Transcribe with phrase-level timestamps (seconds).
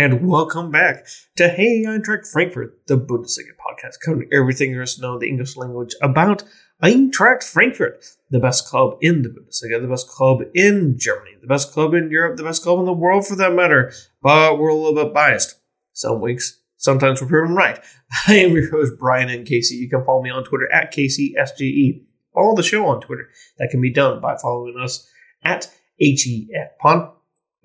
[0.00, 1.06] and welcome back
[1.36, 5.28] to Hey Eintracht Frankfurt, the Bundesliga podcast, covering everything there is to know in the
[5.28, 6.42] English language about
[6.82, 11.72] Eintracht Frankfurt, the best club in the Bundesliga, the best club in Germany, the best
[11.72, 13.92] club in Europe, the best club in the world for that matter.
[14.22, 15.56] But we're a little bit biased.
[15.92, 17.78] Some weeks, sometimes we're proven right.
[18.26, 19.74] I am your host, Brian and Casey.
[19.74, 22.04] You can follow me on Twitter at KCSGE.
[22.32, 23.28] Follow the show on Twitter.
[23.58, 25.06] That can be done by following us
[25.44, 25.70] at
[26.00, 27.12] HEFPod.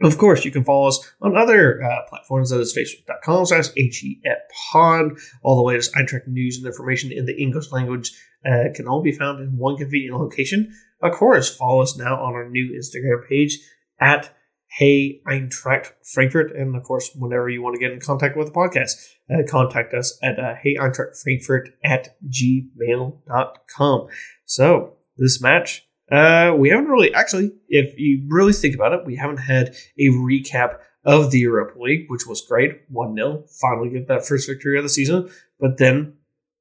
[0.02, 2.49] Of course, you can follow us on other uh, platforms.
[2.49, 5.18] That is facebook.com slash HEFPod.
[5.41, 8.12] All the latest Eintracht news and information in the English language
[8.45, 10.73] uh, can all be found in one convenient location.
[11.02, 13.58] Of course, follow us now on our new Instagram page
[13.99, 14.35] at
[14.68, 16.54] Hey Eintracht Frankfurt.
[16.54, 18.91] And of course, whenever you want to get in contact with the podcast,
[19.30, 24.07] uh, contact us at uh, Hey Eintracht Frankfurt at gmail.com.
[24.46, 29.16] So, this match uh, we haven't really, actually, if you really think about it, we
[29.16, 33.44] haven't had a recap of the Europa League, which was great 1 0.
[33.62, 35.30] Finally get that first victory of the season.
[35.60, 36.14] But then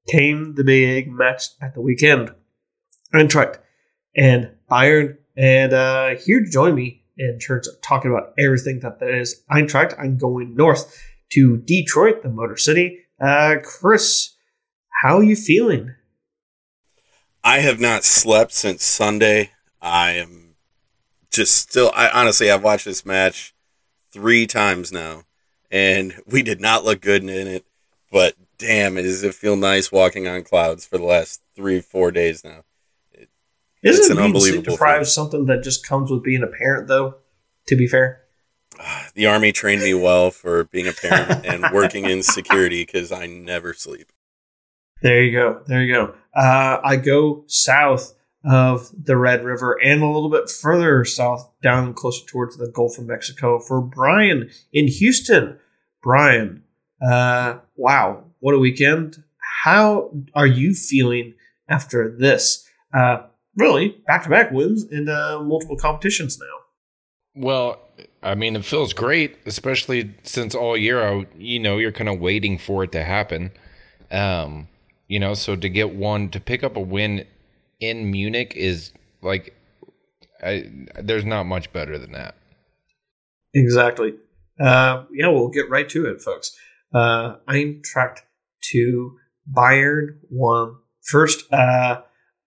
[0.09, 2.35] came the big match at the weekend.
[3.15, 3.59] Eintracht
[4.17, 5.17] and Bayern.
[5.37, 9.43] And uh, here to join me in terms of talking about everything that that is
[9.51, 12.99] Eintracht, I'm going north to Detroit, the Motor City.
[13.21, 14.35] Uh, Chris,
[15.03, 15.95] how are you feeling?
[17.45, 19.51] I have not slept since Sunday.
[19.81, 20.55] I am
[21.31, 21.93] just still.
[21.95, 23.55] I honestly, I've watched this match
[24.11, 25.25] three times now,
[25.71, 27.67] and we did not look good in it.
[28.11, 32.45] But damn, does it feel nice walking on clouds for the last three, four days
[32.45, 32.65] now?
[33.13, 33.29] It,
[33.83, 37.17] Isn't it's an being unbelievable deprived something that just comes with being a parent, though?
[37.67, 38.23] To be fair,
[38.81, 43.13] ah, the army trained me well for being a parent and working in security because
[43.13, 44.13] I never sleep.
[45.05, 45.61] There you go.
[45.67, 46.15] There you go.
[46.35, 51.93] Uh, I go south of the Red River and a little bit further south, down
[51.93, 55.59] closer towards the Gulf of Mexico for Brian in Houston.
[56.03, 56.63] Brian,
[57.07, 59.23] uh, wow, what a weekend.
[59.63, 61.35] How are you feeling
[61.69, 62.67] after this?
[62.95, 63.25] Uh,
[63.57, 67.43] really, back to back wins in uh, multiple competitions now.
[67.43, 67.79] Well,
[68.23, 72.21] I mean, it feels great, especially since all year, I, you know, you're kind of
[72.21, 73.51] waiting for it to happen.
[74.11, 74.69] Um,
[75.09, 77.27] you know, so to get one to pick up a win
[77.81, 78.93] in Munich is
[79.23, 79.55] like
[80.43, 80.71] I,
[81.01, 82.35] there's not much better than that.
[83.55, 84.15] Exactly.
[84.61, 86.55] Uh, yeah, we'll get right to it, folks.
[86.95, 88.19] Uh, Eintracht
[88.73, 89.17] to
[89.53, 90.77] Bayern one.
[91.03, 92.03] First uh,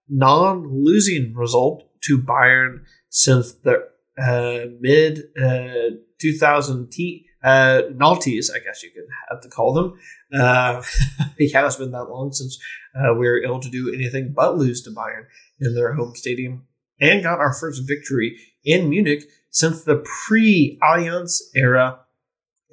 [0.10, 3.88] non-losing result to Bayern since the
[4.18, 10.00] uh, mid uh, 2000 t- uh, I guess you could have to call them.
[10.34, 10.82] Uh,
[11.38, 12.58] it has been that long since
[12.96, 15.26] uh, we were able to do anything but lose to Bayern
[15.60, 16.68] in their home stadium
[17.00, 22.00] and got our first victory in Munich since the pre Allianz era.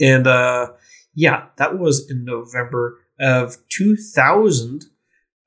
[0.01, 0.73] And uh,
[1.15, 4.87] yeah, that was in November of 2000.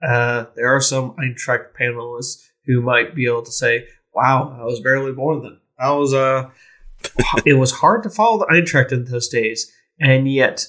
[0.01, 4.79] Uh, there are some Eintracht panelists who might be able to say, wow, I was
[4.79, 5.59] barely born then.
[5.79, 6.49] I was uh,
[7.45, 10.67] it was hard to follow the Eintracht in those days, and yet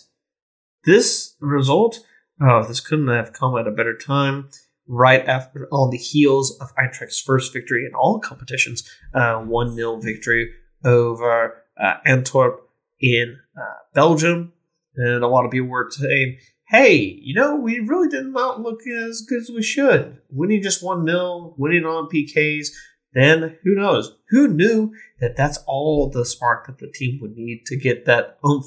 [0.84, 2.00] this result,
[2.40, 4.48] oh, this couldn't have come at a better time.
[4.90, 9.74] Right after, on the heels of Eintracht's first victory in all competitions, uh, one uh,
[9.74, 10.50] 0 victory
[10.82, 12.60] over uh, Antwerp
[12.98, 14.54] in uh, Belgium,
[14.96, 16.38] and a lot of people were saying,
[16.68, 20.22] "Hey, you know, we really did not look as good as we should.
[20.30, 22.68] Winning just one 0 winning on PKs."
[23.12, 24.14] Then who knows?
[24.30, 28.38] Who knew that that's all the spark that the team would need to get that
[28.46, 28.66] oomph,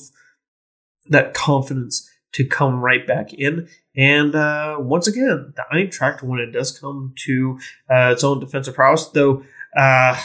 [1.09, 3.67] that confidence to come right back in?
[3.95, 7.59] And uh, once again, the Eintracht, when it does come to
[7.89, 9.43] uh, its own defensive prowess, though,
[9.77, 10.19] uh,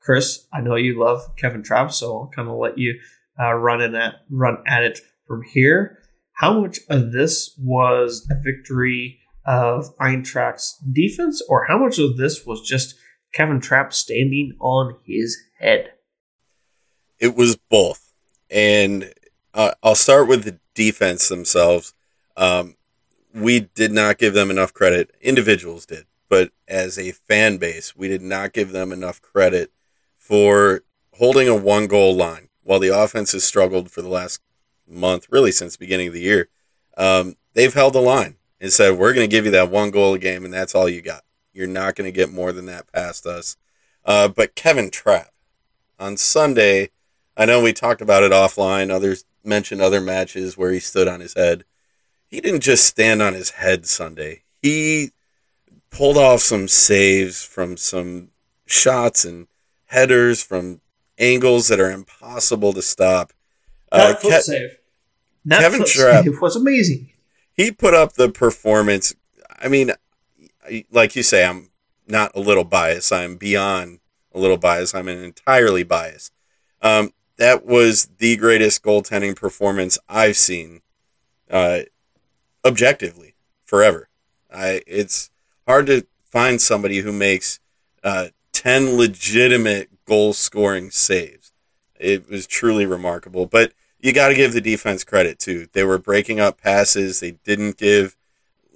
[0.00, 2.98] Chris, I know you love Kevin Trapp, so I'll kind of let you
[3.40, 5.98] uh, run in at run at it from here.
[6.32, 12.44] How much of this was a victory of Eintracht's defense, or how much of this
[12.44, 12.96] was just
[13.32, 15.92] Kevin Trapp standing on his head?
[17.18, 18.12] It was both.
[18.50, 19.12] And
[19.54, 21.94] uh, I'll start with the defense themselves.
[22.36, 22.76] Um,
[23.34, 25.14] we did not give them enough credit.
[25.20, 26.06] Individuals did.
[26.28, 29.70] But as a fan base, we did not give them enough credit
[30.18, 30.82] for
[31.14, 34.40] holding a one goal line while the offense has struggled for the last
[34.88, 36.48] month, really since the beginning of the year.
[36.96, 40.14] Um, they've held the line and said, we're going to give you that one goal
[40.14, 41.22] a game, and that's all you got.
[41.52, 43.56] You're not going to get more than that past us.
[44.04, 45.30] Uh, but Kevin Trapp
[45.98, 46.90] on Sunday,
[47.36, 48.90] I know we talked about it offline.
[48.90, 51.64] Others mentioned other matches where he stood on his head.
[52.28, 54.42] He didn't just stand on his head Sunday.
[54.62, 55.10] He
[55.90, 58.30] pulled off some saves from some
[58.66, 59.46] shots and
[59.86, 60.80] headers from
[61.18, 63.32] angles that are impossible to stop.
[63.90, 64.78] Uh, foot Ke- save.
[65.44, 67.10] That Kevin foot Trapp- save was amazing.
[67.52, 69.14] he put up the performance.
[69.60, 69.92] I mean,
[70.90, 71.70] like you say, I'm
[72.06, 73.12] not a little biased.
[73.12, 74.00] I'm beyond
[74.34, 74.94] a little biased.
[74.94, 76.32] I'm an entirely biased.
[76.80, 80.82] Um, that was the greatest goaltending performance I've seen,
[81.50, 81.80] uh,
[82.64, 84.08] objectively, forever.
[84.52, 85.30] I it's
[85.66, 87.58] hard to find somebody who makes
[88.02, 91.52] uh, ten legitimate goal scoring saves.
[91.98, 95.68] It was truly remarkable, but you got to give the defense credit too.
[95.72, 97.20] They were breaking up passes.
[97.20, 98.16] They didn't give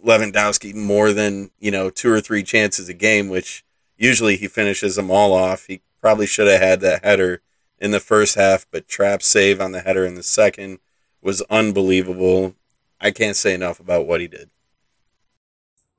[0.04, 3.64] Lewandowski more than you know two or three chances a game, which
[3.96, 5.66] usually he finishes them all off.
[5.66, 7.42] He probably should have had that header
[7.78, 10.78] in the first half, but Trapp save on the header in the second
[11.20, 12.54] was unbelievable.
[13.00, 14.50] I can't say enough about what he did.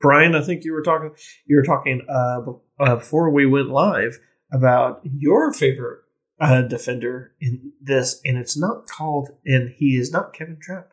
[0.00, 1.10] Brian, I think you were talking.
[1.46, 2.40] You were talking uh,
[2.78, 4.18] uh, before we went live
[4.52, 6.00] about your favorite
[6.40, 10.92] uh, defender in this, and it's not called, and he is not Kevin Trapp.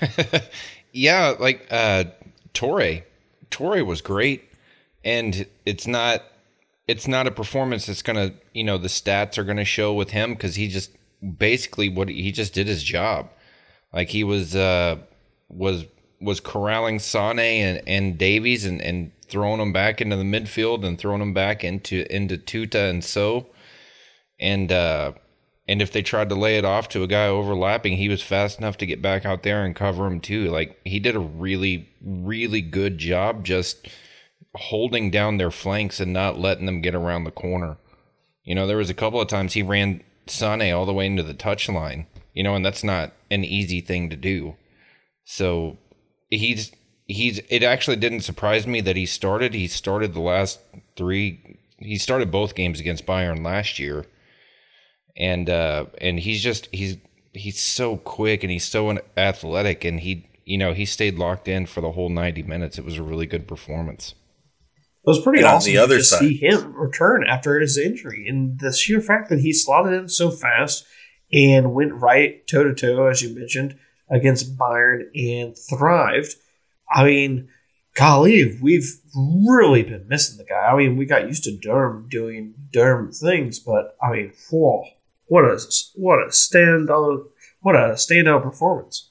[0.92, 2.04] yeah, like uh
[2.54, 3.04] Touré.
[3.50, 4.48] Touré was great.
[5.04, 6.22] And it's not
[6.88, 10.34] it's not a performance that's gonna you know, the stats are gonna show with him
[10.34, 10.90] because he just
[11.38, 13.30] basically what he just did his job.
[13.92, 14.98] Like he was uh
[15.48, 15.84] was
[16.20, 20.98] was corralling Sane and, and Davies and, and throwing them back into the midfield and
[20.98, 23.46] throwing them back into into Tuta and so
[24.38, 25.12] and uh
[25.68, 28.58] and if they tried to lay it off to a guy overlapping, he was fast
[28.58, 30.50] enough to get back out there and cover him too.
[30.50, 33.88] Like he did a really, really good job just
[34.54, 37.76] holding down their flanks and not letting them get around the corner.
[38.44, 41.22] You know, there was a couple of times he ran Sane all the way into
[41.22, 44.56] the touch line, you know, and that's not an easy thing to do.
[45.24, 45.78] So
[46.28, 46.72] he's
[47.06, 49.54] he's it actually didn't surprise me that he started.
[49.54, 50.58] He started the last
[50.96, 54.06] three he started both games against Bayern last year
[55.16, 56.96] and uh and he's just he's
[57.32, 61.66] he's so quick and he's so athletic and he you know he stayed locked in
[61.66, 64.14] for the whole 90 minutes it was a really good performance
[65.04, 67.76] It was pretty And on awesome the other to side- see him return after his
[67.78, 70.84] injury, and the sheer fact that he slotted in so fast
[71.32, 73.78] and went right toe to toe, as you mentioned,
[74.10, 76.34] against Bayern and thrived.
[76.94, 77.48] I mean,
[77.96, 79.00] golly, we've
[79.48, 80.66] really been missing the guy.
[80.70, 84.84] I mean, we got used to Durm doing Durm things, but I mean, whoa,
[85.26, 85.58] what a
[85.94, 87.26] what a standout
[87.60, 89.10] what a standout performance.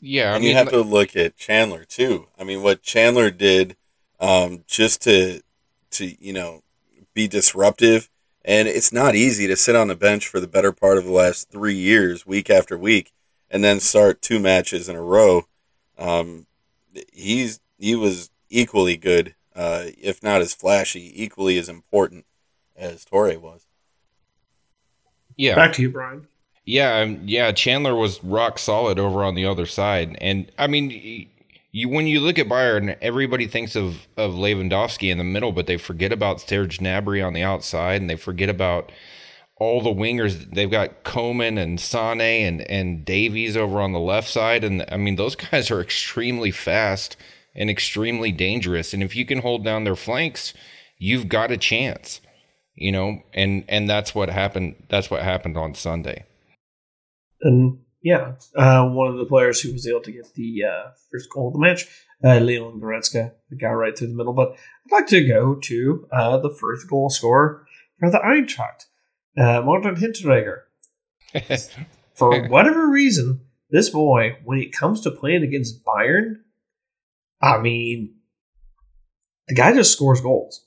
[0.00, 2.28] yeah i and mean you have to look at Chandler too.
[2.38, 3.76] I mean, what Chandler did
[4.20, 5.42] um, just to
[5.92, 6.62] to you know
[7.14, 8.10] be disruptive,
[8.44, 11.12] and it's not easy to sit on the bench for the better part of the
[11.12, 13.12] last three years, week after week,
[13.50, 15.46] and then start two matches in a row.
[15.98, 16.46] Um,
[17.12, 22.24] he's he was equally good, uh, if not as flashy, equally as important
[22.76, 23.63] as Touré was.
[25.36, 26.26] Yeah Back to you, Brian.
[26.66, 27.52] Yeah, um, yeah.
[27.52, 31.28] Chandler was rock solid over on the other side, and I mean,
[31.72, 35.66] you when you look at Bayern, everybody thinks of of Lewandowski in the middle, but
[35.66, 38.92] they forget about Serge Gnabry on the outside, and they forget about
[39.56, 40.54] all the wingers.
[40.54, 44.96] They've got Coman and Sane and and Davies over on the left side, and I
[44.96, 47.16] mean, those guys are extremely fast
[47.54, 48.94] and extremely dangerous.
[48.94, 50.54] And if you can hold down their flanks,
[50.98, 52.20] you've got a chance.
[52.74, 54.74] You know, and and that's what happened.
[54.88, 56.24] That's what happened on Sunday.
[57.42, 61.30] And yeah, uh, one of the players who was able to get the uh, first
[61.32, 61.86] goal of the match,
[62.24, 64.32] uh, Leon Goretzka, the guy right through the middle.
[64.32, 67.66] But I'd like to go to uh, the first goal scorer
[67.98, 68.86] for the Eintracht,
[69.38, 70.62] uh, Martin Hinteregger.
[72.14, 73.40] For whatever reason,
[73.70, 76.36] this boy, when it comes to playing against Bayern,
[77.42, 78.14] I mean,
[79.48, 80.64] the guy just scores goals.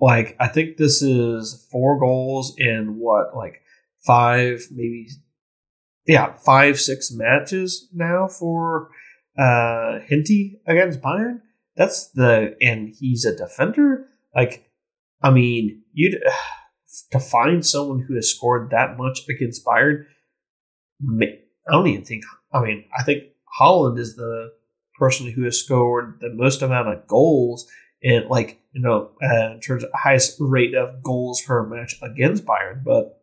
[0.00, 3.62] Like, I think this is four goals in what, like
[4.06, 5.08] five, maybe
[6.06, 8.90] yeah, five, six matches now for
[9.38, 11.40] uh Hinty against Bayern.
[11.76, 14.06] That's the and he's a defender.
[14.34, 14.70] Like,
[15.22, 16.18] I mean, you
[17.12, 20.04] to find someone who has scored that much against Bayern.
[21.02, 22.24] I don't even think.
[22.52, 23.24] I mean, I think
[23.60, 24.50] Haaland is the
[24.98, 27.66] person who has scored the most amount of goals
[28.02, 32.44] and like you know uh, in terms of highest rate of goals per match against
[32.44, 33.16] Bayern, but.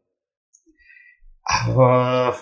[1.49, 2.37] Uh,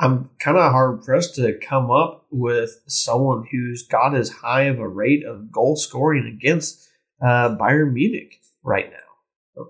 [0.00, 4.78] I'm kind of hard pressed to come up with someone who's got as high of
[4.78, 6.88] a rate of goal scoring against
[7.20, 9.64] uh, Bayern Munich right now.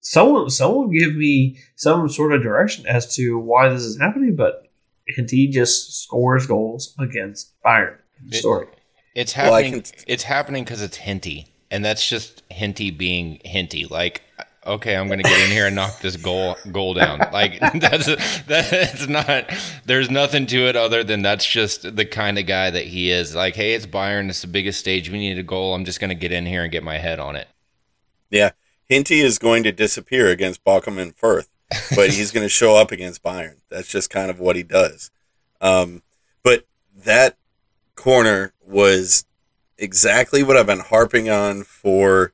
[0.00, 4.68] Someone, someone give me some sort of direction as to why this is happening, but
[5.06, 7.96] he just scores goals against Bayern.
[8.28, 8.42] It-
[9.14, 9.82] It's Well, happening.
[9.82, 13.86] can- It's happening because it's Hinty, and that's just Hinty being Hinty.
[13.86, 14.22] Like
[14.66, 17.18] okay, I'm going to get in here and knock this goal goal down.
[17.34, 18.06] Like that's
[18.46, 19.44] that's not.
[19.84, 23.34] There's nothing to it other than that's just the kind of guy that he is.
[23.34, 24.30] Like, hey, it's Bayern.
[24.30, 25.10] It's the biggest stage.
[25.10, 25.74] We need a goal.
[25.74, 27.46] I'm just going to get in here and get my head on it.
[28.30, 28.52] Yeah,
[28.88, 31.48] Hinty is going to disappear against Bochum and Fürth,
[31.94, 33.56] but he's going to show up against Bayern.
[33.68, 35.10] That's just kind of what he does.
[35.60, 36.02] Um,
[36.42, 36.66] but
[36.96, 37.36] that
[37.96, 39.24] corner was
[39.78, 42.32] exactly what I've been harping on for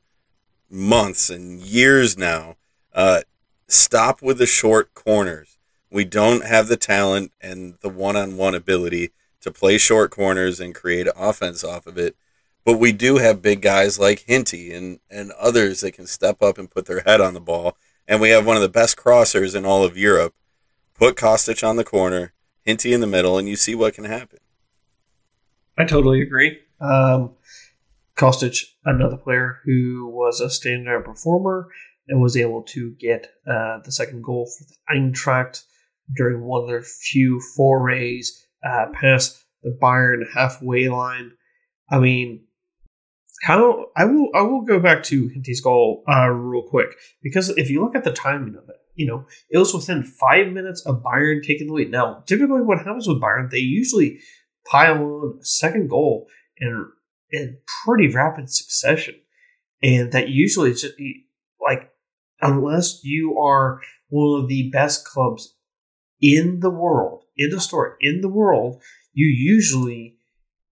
[0.69, 2.57] months and years now.
[2.93, 3.23] Uh,
[3.69, 5.59] stop with the short corners.
[5.91, 9.11] We don't have the talent and the one on one ability
[9.41, 12.17] to play short corners and create offense off of it.
[12.65, 16.59] But we do have big guys like Hinty and, and others that can step up
[16.59, 17.77] and put their head on the ball.
[18.07, 20.35] And we have one of the best crossers in all of Europe.
[20.95, 22.33] Put Kostic on the corner,
[22.63, 24.39] Hinty in the middle, and you see what can happen.
[25.79, 26.59] I totally agree.
[26.81, 27.35] Um,
[28.17, 31.69] Kostic, another player who was a standout performer
[32.09, 35.65] and was able to get uh, the second goal for the Eintracht
[36.15, 41.33] during one of their few forays uh, past the Bayern halfway line.
[41.91, 42.45] I mean,
[43.43, 46.91] how I will I will go back to Hinty's goal uh, real quick
[47.23, 50.53] because if you look at the timing of it, you know it was within five
[50.53, 51.91] minutes of Bayern taking the lead.
[51.91, 54.21] Now, typically, what happens with Bayern, they usually
[54.67, 56.27] pile on a second goal
[56.59, 56.87] and
[57.31, 59.15] in pretty rapid succession.
[59.83, 60.95] And that usually is just
[61.61, 61.91] like,
[62.41, 65.55] unless you are one of the best clubs
[66.21, 70.17] in the world, in the story, in the world, you usually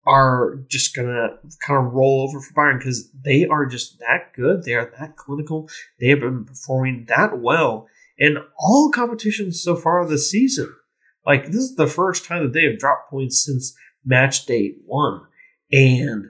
[0.07, 1.29] are just gonna
[1.67, 4.65] kind of roll over for Bayern because they are just that good.
[4.65, 5.69] They are that clinical.
[5.99, 7.87] They have been performing that well
[8.19, 10.75] in all competitions so far this season.
[11.27, 13.75] Like this is the first time that they have dropped points since
[14.05, 15.23] match day one.
[15.73, 16.27] And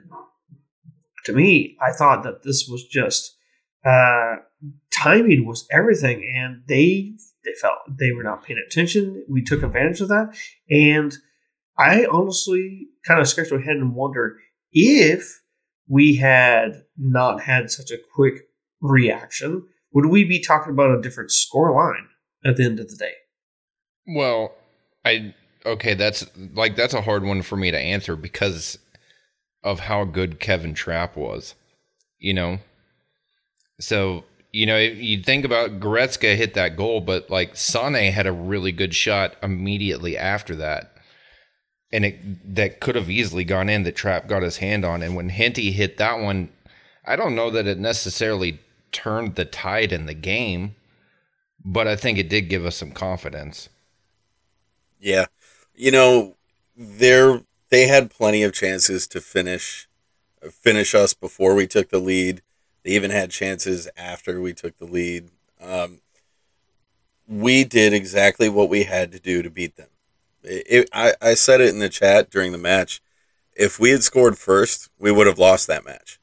[1.25, 3.35] to me, I thought that this was just
[3.85, 4.35] uh,
[4.91, 9.25] timing was everything, and they they felt they were not paying attention.
[9.29, 10.35] We took advantage of that,
[10.69, 11.15] and
[11.77, 14.37] I honestly kind of scratched my head and wondered
[14.71, 15.41] if
[15.87, 18.35] we had not had such a quick
[18.81, 22.07] reaction, would we be talking about a different score line
[22.45, 23.13] at the end of the day?
[24.07, 24.53] Well,
[25.05, 25.33] I
[25.65, 28.77] okay, that's like that's a hard one for me to answer because
[29.63, 31.55] of how good Kevin Trapp was,
[32.19, 32.59] you know.
[33.79, 38.33] So you know, you think about Goretzka hit that goal, but like Sane had a
[38.33, 40.91] really good shot immediately after that,
[41.91, 43.83] and it that could have easily gone in.
[43.83, 46.49] That Trapp got his hand on, and when Hinty hit that one,
[47.05, 48.59] I don't know that it necessarily
[48.91, 50.75] turned the tide in the game,
[51.63, 53.69] but I think it did give us some confidence.
[55.01, 55.25] Yeah,
[55.75, 56.35] you know,
[56.77, 59.89] there they had plenty of chances to finish
[60.51, 62.41] finish us before we took the lead.
[62.83, 65.29] They even had chances after we took the lead.
[65.59, 66.01] Um,
[67.27, 69.89] we did exactly what we had to do to beat them.
[70.43, 73.01] It, it, I, I said it in the chat during the match.
[73.55, 76.19] If we had scored first, we would have lost that match.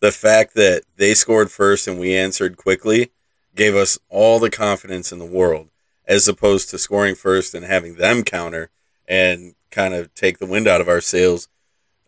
[0.00, 3.10] The fact that they scored first and we answered quickly
[3.54, 5.68] gave us all the confidence in the world,
[6.08, 8.70] as opposed to scoring first and having them counter
[9.06, 11.48] and kind of take the wind out of our sails.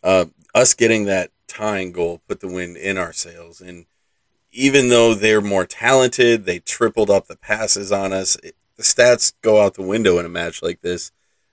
[0.02, 3.60] Uh, us getting that tying goal put the wind in our sails.
[3.60, 3.84] And
[4.50, 8.36] even though they're more talented, they tripled up the passes on us.
[8.36, 11.12] It, the stats go out the window in a match like this.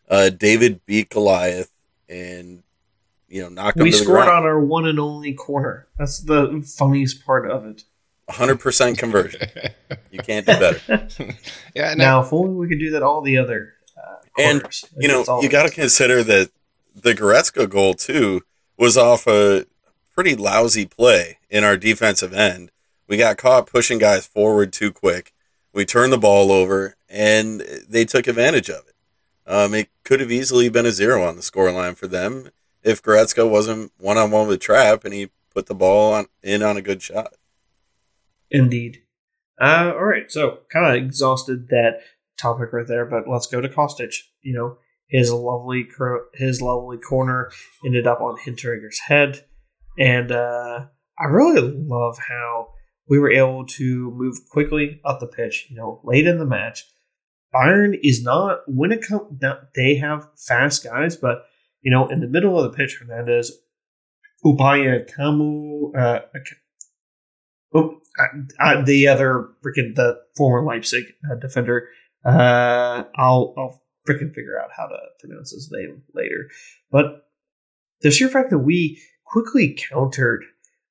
[0.10, 1.74] Uh, David beat Goliath
[2.08, 2.64] and
[3.28, 3.78] you know knocked.
[3.78, 5.88] We scored on our one and only corner.
[5.98, 7.84] That's the funniest part of it.
[8.30, 9.42] 100% conversion.
[10.12, 11.08] you can't do better.
[11.76, 11.94] yeah.
[11.94, 13.74] Now, if only we could do that all the other
[14.38, 14.62] and
[14.98, 16.52] you know, you got to consider that
[16.96, 18.42] the Goretzka goal too
[18.78, 19.66] was off a
[20.14, 22.72] pretty lousy play in our defensive end.
[23.08, 25.34] We got caught pushing guys forward too quick.
[25.74, 28.96] We turned the ball over, and they took advantage of it.
[29.46, 32.50] Um, it could have easily been a zero on the scoreline for them
[32.84, 36.62] if Goretzka wasn't one on one with Trapp and he put the ball on in
[36.64, 37.34] on a good shot.
[38.52, 39.00] Indeed.
[39.60, 42.00] Uh, all right, so kind of exhausted that
[42.38, 43.06] topic right there.
[43.06, 44.16] But let's go to Kostic.
[44.42, 44.78] You know,
[45.08, 45.88] his lovely
[46.34, 47.52] his lovely corner
[47.86, 49.46] ended up on Hinteregger's head,
[49.98, 50.86] and uh,
[51.20, 52.70] I really love how
[53.10, 55.68] we were able to move quickly up the pitch.
[55.70, 56.84] You know, late in the match,
[57.54, 59.42] Bayern is not when it comes.
[59.76, 61.46] They have fast guys, but
[61.82, 63.52] you know, in the middle of the pitch, Hernandez,
[64.46, 66.20] Upaya, Kamu, uh,
[67.74, 68.02] oh,
[68.60, 71.90] uh, the other freaking the former Leipzig uh, defender
[72.26, 76.50] uh, I'll I'll freaking figure out how to pronounce his name later.
[76.92, 77.26] But
[78.02, 80.44] the sheer fact that we quickly countered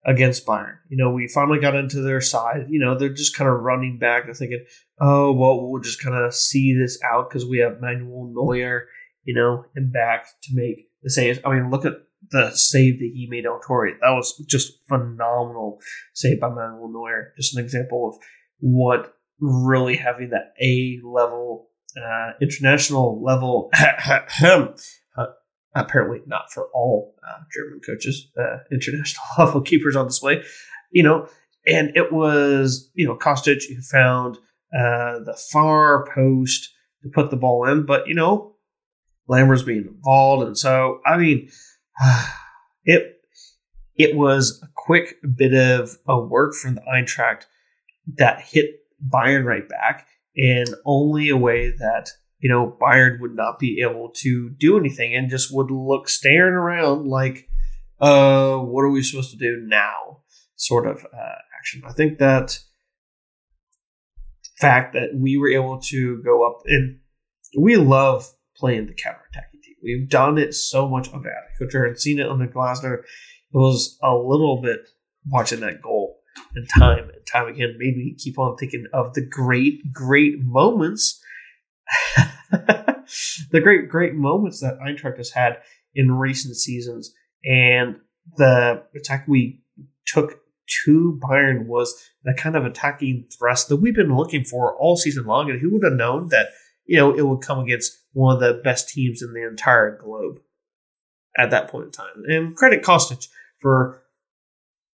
[0.04, 0.76] against Bayern.
[0.88, 2.66] You know, we finally got into their side.
[2.68, 4.24] You know, they're just kind of running back.
[4.24, 4.64] They're thinking,
[5.00, 8.86] oh, well, we'll just kind of see this out because we have Manuel Neuer,
[9.24, 11.40] you know, and back to make the save.
[11.44, 11.94] I mean, look at
[12.30, 13.92] the save that he made on Touré.
[14.00, 15.80] That was just phenomenal
[16.14, 17.32] save by Manuel Neuer.
[17.36, 18.18] Just an example of
[18.60, 23.70] what really having that A level, uh, international level
[25.76, 30.42] apparently not for all uh, German coaches, uh, international level keepers on display,
[30.90, 31.28] you know,
[31.66, 34.36] and it was, you know, Kostic who found
[34.76, 36.70] uh, the far post
[37.02, 38.54] to put the ball in, but, you know,
[39.28, 40.46] Lammers being involved.
[40.46, 41.50] And so, I mean,
[42.84, 43.20] it,
[43.96, 47.44] it was a quick bit of a work from the Eintracht
[48.18, 53.58] that hit Bayern right back in only a way that you know, Bayern would not
[53.58, 57.48] be able to do anything and just would look staring around like,
[58.00, 60.20] uh, what are we supposed to do now?
[60.56, 61.82] Sort of uh, action.
[61.86, 62.58] I think that
[64.60, 67.00] fact that we were able to go up and
[67.58, 69.55] we love playing the counter attacking team.
[69.86, 71.58] We've done it so much on that.
[71.58, 72.98] Coach and seen it the Glasner.
[72.98, 73.04] It
[73.54, 74.80] was a little bit
[75.28, 76.18] watching that goal
[76.54, 81.22] and time and time again made me keep on thinking of the great, great moments
[82.50, 85.58] the great, great moments that Eintracht has had
[85.94, 87.14] in recent seasons,
[87.44, 87.96] and
[88.36, 89.62] the attack we
[90.06, 90.40] took
[90.84, 95.24] to Bayern was the kind of attacking thrust that we've been looking for all season
[95.24, 95.48] long.
[95.50, 96.48] And who would have known that
[96.86, 100.38] you know it would come against one of the best teams in the entire globe
[101.38, 102.24] at that point in time?
[102.26, 103.28] And credit Kostic
[103.60, 104.02] for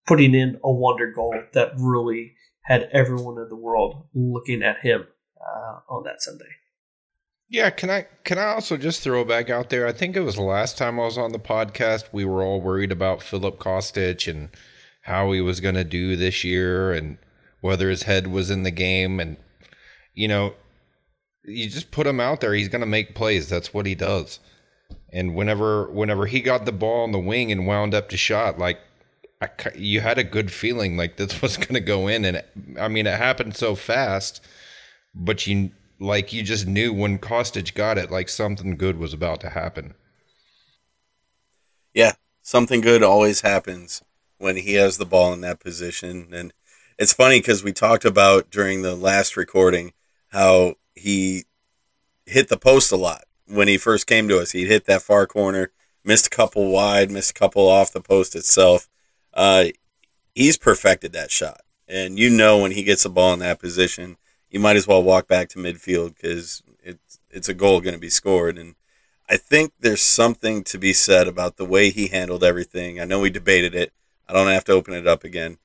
[0.05, 5.07] putting in a wonder goal that really had everyone in the world looking at him
[5.39, 6.45] uh, on that Sunday.
[7.47, 9.87] Yeah, can I can I also just throw back out there?
[9.87, 12.05] I think it was the last time I was on the podcast.
[12.11, 14.49] We were all worried about Filip Kostic and
[15.03, 17.17] how he was going to do this year, and
[17.61, 19.19] whether his head was in the game.
[19.19, 19.37] And
[20.13, 20.55] you know,
[21.45, 23.49] you just put him out there; he's going to make plays.
[23.49, 24.39] That's what he does.
[25.11, 28.57] And whenever whenever he got the ball on the wing and wound up to shot,
[28.59, 28.79] like
[29.41, 32.25] I, you had a good feeling like this was going to go in.
[32.25, 34.41] And it, I mean, it happened so fast,
[35.13, 39.41] but you like you just knew when Kostic got it, like something good was about
[39.41, 39.93] to happen.
[41.93, 44.01] Yeah, something good always happens
[44.37, 46.29] when he has the ball in that position.
[46.33, 46.53] And
[46.97, 49.93] it's funny because we talked about during the last recording
[50.29, 51.45] how he
[52.25, 54.51] hit the post a lot when he first came to us.
[54.51, 55.71] He hit that far corner,
[56.03, 58.89] missed a couple wide, missed a couple off the post itself.
[59.33, 59.65] Uh,
[60.35, 61.61] he's perfected that shot.
[61.87, 64.17] And you know when he gets the ball in that position,
[64.49, 67.99] you might as well walk back to midfield because it's it's a goal going to
[67.99, 68.57] be scored.
[68.57, 68.75] And
[69.29, 72.99] I think there's something to be said about the way he handled everything.
[72.99, 73.91] I know we debated it.
[74.27, 75.57] I don't have to open it up again,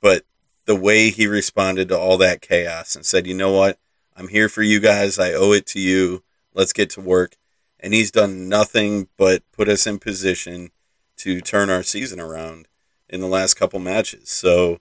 [0.00, 0.22] but
[0.64, 3.78] the way he responded to all that chaos and said, "You know what?
[4.16, 5.18] I'm here for you guys.
[5.18, 6.22] I owe it to you.
[6.54, 7.36] Let's get to work."
[7.78, 10.70] And he's done nothing but put us in position
[11.18, 12.68] to turn our season around
[13.08, 14.28] in the last couple matches.
[14.30, 14.78] So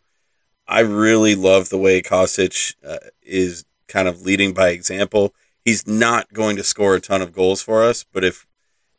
[0.67, 5.33] I really love the way Kostic uh, is kind of leading by example.
[5.63, 8.47] He's not going to score a ton of goals for us, but if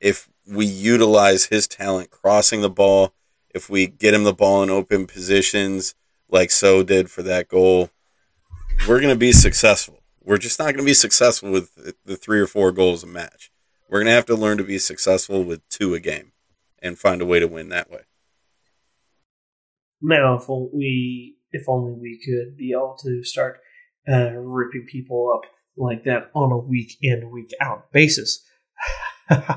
[0.00, 3.12] if we utilize his talent crossing the ball,
[3.54, 5.94] if we get him the ball in open positions
[6.28, 7.90] like so did for that goal,
[8.86, 9.95] we're going to be successful.
[10.26, 13.52] We're just not going to be successful with the three or four goals a match.
[13.88, 16.32] We're going to have to learn to be successful with two a game
[16.82, 18.00] and find a way to win that way.
[20.02, 23.60] Now, if we if only we could be able to start
[24.08, 28.44] uh, ripping people up like that on a week in, week out basis.
[29.30, 29.54] uh,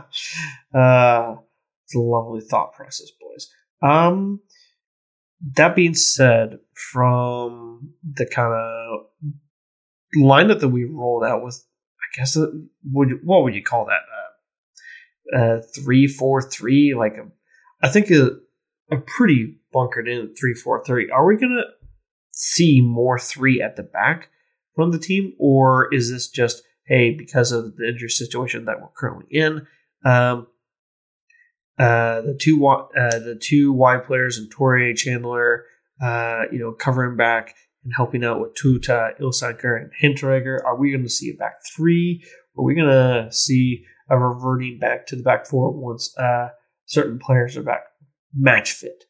[0.72, 3.50] it's a lovely thought process, boys.
[3.82, 4.42] Um,
[5.56, 6.60] that being said,
[6.92, 9.34] from the kind of
[10.18, 11.64] lineup that we rolled out with,
[12.00, 12.48] I guess, uh,
[12.92, 14.02] would what would you call that?
[15.36, 17.28] Uh, uh three four three, like a,
[17.82, 18.32] I think a,
[18.92, 21.10] a pretty bunkered in three four three.
[21.10, 21.64] Are we gonna
[22.32, 24.30] see more three at the back
[24.76, 28.88] from the team, or is this just hey because of the injury situation that we're
[28.96, 29.68] currently in?
[30.06, 30.48] Um,
[31.78, 32.88] uh, the two uh,
[33.20, 35.66] the two wide players and Touré Chandler,
[36.02, 37.56] uh, you know, covering back
[37.90, 40.64] and helping out with Tuta, Ilsanker, and Hinteregger.
[40.64, 42.24] Are we going to see a back three?
[42.56, 46.50] Or are we going to see a reverting back to the back four once uh,
[46.86, 47.82] certain players are back
[48.36, 49.06] match fit?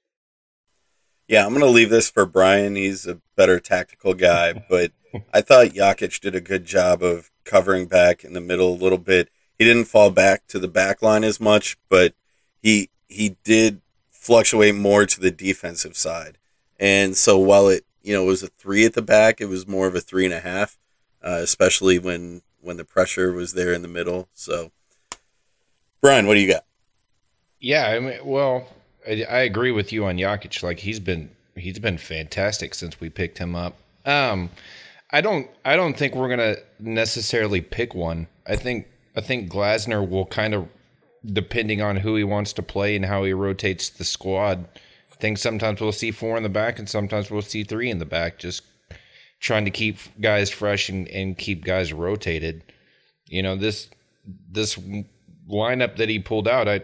[1.28, 2.76] Yeah, I'm going to leave this for Brian.
[2.76, 4.92] He's a better tactical guy, but
[5.34, 8.98] I thought Jakic did a good job of covering back in the middle a little
[8.98, 9.30] bit.
[9.58, 12.13] He didn't fall back to the back line as much, but
[12.62, 16.38] he he did fluctuate more to the defensive side.
[16.80, 19.68] And so while it you know it was a three at the back, it was
[19.68, 20.78] more of a three and a half,
[21.24, 24.28] uh, especially when when the pressure was there in the middle.
[24.34, 24.72] So,
[26.02, 26.66] Brian, what do you got?
[27.60, 28.68] Yeah, I mean, well,
[29.08, 30.64] I, I agree with you on Jakic.
[30.64, 33.76] Like he's been he's been fantastic since we picked him up.
[34.06, 34.50] Um,
[35.12, 38.28] I don't I don't think we're gonna necessarily pick one.
[38.48, 40.68] I think I think Glasner will kind of
[41.26, 44.66] depending on who he wants to play and how he rotates the squad.
[45.20, 48.06] Think sometimes we'll see four in the back and sometimes we'll see three in the
[48.06, 48.64] back, just
[49.40, 52.64] trying to keep guys fresh and, and keep guys rotated.
[53.28, 53.90] You know, this
[54.50, 54.78] this
[55.50, 56.82] lineup that he pulled out, I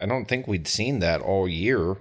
[0.00, 1.96] I don't think we'd seen that all year.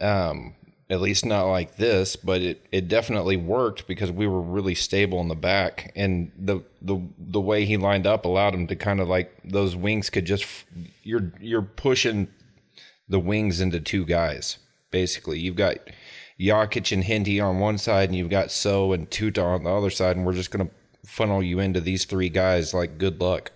[0.00, 0.54] Um,
[0.90, 5.20] at least not like this, but it, it definitely worked because we were really stable
[5.20, 9.00] in the back, and the the the way he lined up allowed him to kind
[9.00, 10.44] of like those wings could just
[11.02, 12.28] you're you're pushing
[13.08, 14.58] the wings into two guys
[14.94, 15.40] basically.
[15.40, 15.78] You've got
[16.38, 19.90] Jakic and Hinty on one side, and you've got Sow and Tuta on the other
[19.90, 20.70] side, and we're just gonna
[21.04, 22.72] funnel you into these three guys.
[22.72, 23.50] Like good luck.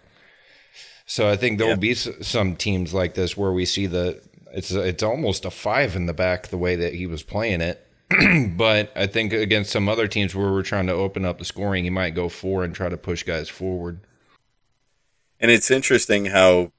[1.06, 4.20] So I think there will be some teams like this where we see the
[4.52, 7.86] it's it's almost a five in the back the way that he was playing it.
[8.56, 11.84] but I think against some other teams where we're trying to open up the scoring,
[11.84, 14.00] he might go four and try to push guys forward.
[15.38, 16.72] And it's interesting how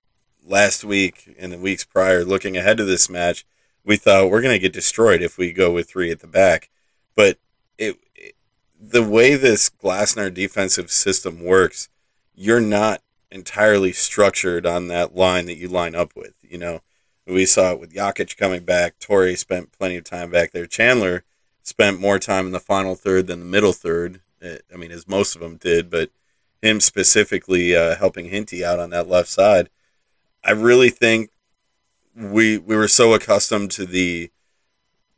[0.49, 3.45] last week and the weeks prior, looking ahead to this match,
[3.85, 6.69] we thought we're going to get destroyed if we go with three at the back.
[7.15, 7.38] But
[7.77, 8.35] it, it
[8.79, 11.89] the way this Glasner defensive system works,
[12.35, 16.33] you're not entirely structured on that line that you line up with.
[16.41, 16.79] You know,
[17.27, 18.99] we saw it with Jakic coming back.
[18.99, 20.65] Touré spent plenty of time back there.
[20.65, 21.23] Chandler
[21.62, 24.21] spent more time in the final third than the middle third.
[24.41, 26.09] Eh, I mean, as most of them did, but
[26.62, 29.69] him specifically uh, helping Hinty out on that left side.
[30.43, 31.32] I really think
[32.15, 34.32] we we were so accustomed to the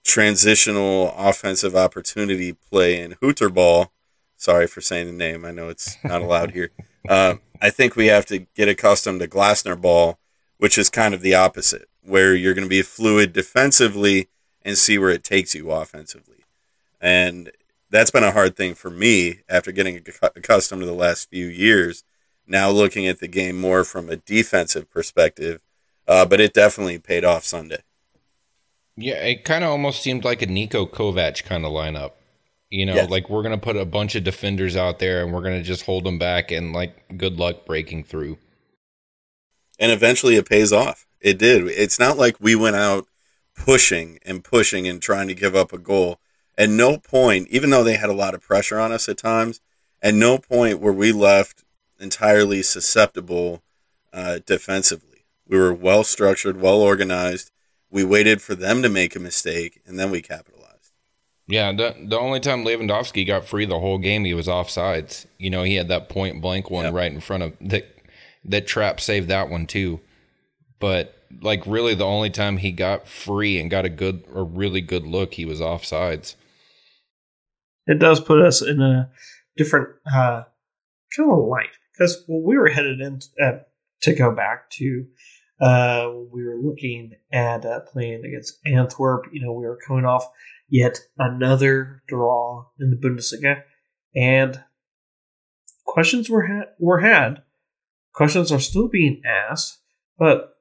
[0.04, 3.92] transitional offensive opportunity play in Hütter ball.
[4.36, 5.46] Sorry for saying the name.
[5.46, 6.72] I know it's not allowed here.
[7.08, 10.18] Uh, I think we have to get accustomed to Glasner ball,
[10.58, 14.30] which is kind of the opposite where you're going to be fluid defensively
[14.64, 16.44] and see where it takes you offensively.
[17.00, 17.52] And
[17.92, 20.02] that's been a hard thing for me after getting
[20.36, 22.04] accustomed to the last few years.
[22.48, 25.62] Now looking at the game more from a defensive perspective,
[26.08, 27.82] uh, but it definitely paid off Sunday.
[28.98, 32.12] Yeah, it kind of almost seemed like a Niko Kovac kind of lineup.
[32.70, 33.10] You know, yes.
[33.10, 35.64] like we're going to put a bunch of defenders out there and we're going to
[35.64, 38.38] just hold them back and like good luck breaking through.
[39.78, 41.06] And eventually it pays off.
[41.20, 41.68] It did.
[41.68, 43.08] It's not like we went out
[43.56, 46.20] pushing and pushing and trying to give up a goal.
[46.58, 49.60] At no point, even though they had a lot of pressure on us at times,
[50.02, 51.64] at no point were we left
[52.02, 53.64] entirely susceptible
[54.12, 55.26] uh, defensively.
[55.48, 57.52] We were well structured, well organized.
[57.90, 60.94] We waited for them to make a mistake, and then we capitalized.
[61.48, 65.26] Yeah, the the only time Lewandowski got free the whole game, he was offsides.
[65.38, 66.94] You know, he had that point blank one yep.
[66.94, 67.88] right in front of that.
[68.44, 70.00] That Trapp saved that one too
[70.82, 74.82] but like really the only time he got free and got a good a really
[74.82, 76.36] good look he was offsides
[77.88, 79.10] it does put us in a
[79.56, 80.44] different uh,
[81.16, 81.70] kind of light
[82.02, 83.60] because we were headed in uh,
[84.02, 85.06] to go back to
[85.62, 89.26] uh, we were looking at uh, playing against Antwerp.
[89.32, 90.28] You know, we were coming off
[90.68, 93.62] yet another draw in the Bundesliga,
[94.16, 94.64] and
[95.86, 97.44] questions were ha- were had.
[98.14, 99.78] Questions are still being asked,
[100.18, 100.56] but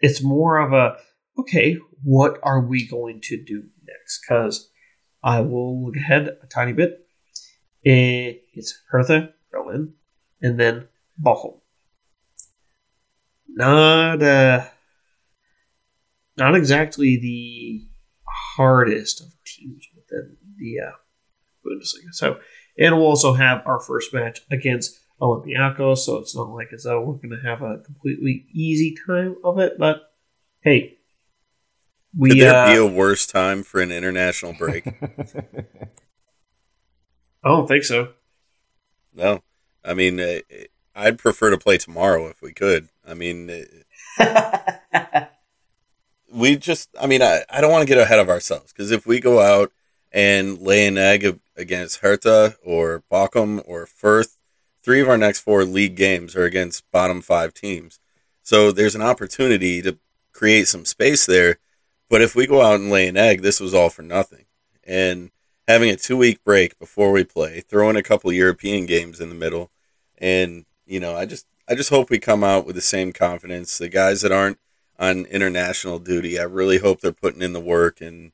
[0.00, 0.96] it's more of a
[1.38, 4.22] okay, what are we going to do next?
[4.22, 4.70] Because
[5.22, 7.06] I will look ahead a tiny bit.
[7.84, 9.94] It's Hertha, Berlin,
[10.42, 10.88] and then
[11.22, 11.58] Bochum.
[13.48, 14.66] Not uh,
[16.36, 17.86] not exactly the
[18.56, 20.92] hardest of teams within the uh,
[21.64, 22.12] Bundesliga.
[22.12, 22.38] So,
[22.78, 27.00] and we'll also have our first match against Olympiacos, so it's not like as though
[27.00, 29.78] we're going to have a completely easy time of it.
[29.78, 30.12] But
[30.62, 30.98] hey,
[32.16, 34.86] we could there uh, be a worse time for an international break?
[37.44, 38.12] I don't think so.
[39.14, 39.42] No,
[39.84, 40.40] I mean, uh,
[40.94, 42.88] I'd prefer to play tomorrow if we could.
[43.06, 43.66] I mean,
[44.18, 45.24] uh,
[46.32, 49.06] we just, I mean, I, I don't want to get ahead of ourselves because if
[49.06, 49.72] we go out
[50.12, 54.36] and lay an egg against Hertha or Bochum or Fürth,
[54.82, 57.98] three of our next four league games are against bottom five teams.
[58.42, 59.98] So there's an opportunity to
[60.32, 61.58] create some space there.
[62.10, 64.44] But if we go out and lay an egg, this was all for nothing.
[64.84, 65.30] And
[65.68, 69.28] having a two week break before we play, throw in a couple European games in
[69.28, 69.70] the middle,
[70.18, 73.78] and you know, I just I just hope we come out with the same confidence.
[73.78, 74.58] The guys that aren't
[74.98, 78.32] on international duty, I really hope they're putting in the work and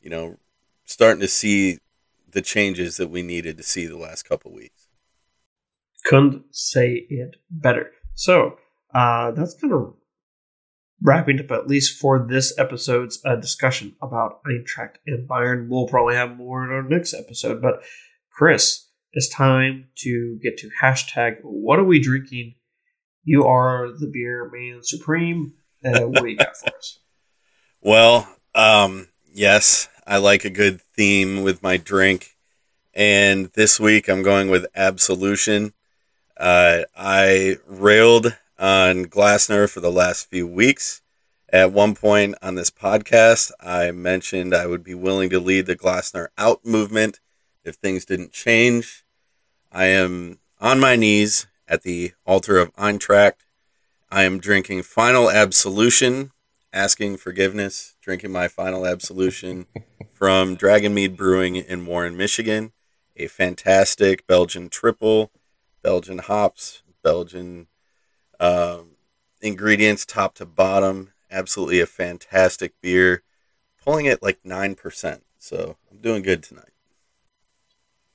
[0.00, 0.38] you know,
[0.84, 1.78] starting to see
[2.30, 4.88] the changes that we needed to see the last couple weeks.
[6.04, 7.90] Couldn't say it better.
[8.14, 8.58] So
[8.94, 9.94] uh, that's kind of
[11.02, 15.68] wrapping up at least for this episode's uh, discussion about Eintracht and Bayern.
[15.68, 17.60] We'll probably have more in our next episode.
[17.60, 17.82] But
[18.30, 22.54] Chris, it's time to get to hashtag What are we drinking?
[23.24, 25.54] You are the beer man supreme.
[25.84, 26.98] Uh, what do you got for us?
[27.82, 32.36] Well, um, yes, I like a good theme with my drink.
[32.94, 35.72] And this week I'm going with Absolution.
[36.36, 41.02] Uh, I railed on Glasner for the last few weeks.
[41.48, 45.76] At one point on this podcast, I mentioned I would be willing to lead the
[45.76, 47.20] Glasner out movement
[47.64, 49.04] if things didn't change.
[49.70, 53.44] I am on my knees at the altar of Eintracht.
[54.10, 56.32] I am drinking Final Absolution,
[56.72, 59.66] asking forgiveness, drinking my Final Absolution
[60.12, 62.72] from Dragonmead Brewing in Warren, Michigan.
[63.16, 65.30] A fantastic Belgian triple,
[65.82, 67.66] Belgian hops, Belgian
[68.40, 68.90] um,
[69.40, 71.12] ingredients top to bottom.
[71.30, 73.22] Absolutely a fantastic beer.
[73.84, 75.20] Pulling it like 9%.
[75.38, 76.70] So I'm doing good tonight.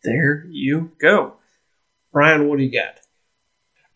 [0.04, 1.36] There you go.
[2.12, 3.00] Brian, what do you got?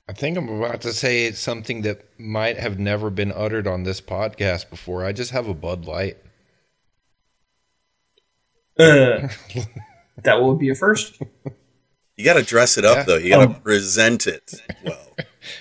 [0.08, 4.00] I think I'm about to say something that might have never been uttered on this
[4.02, 5.04] podcast before.
[5.04, 6.18] I just have a Bud Light.
[8.78, 9.28] Uh,
[10.24, 11.20] that would be a first.
[12.18, 13.04] You got to dress it up, Yeah.
[13.04, 13.18] though.
[13.18, 14.54] You got to Um, present it
[14.86, 15.16] well.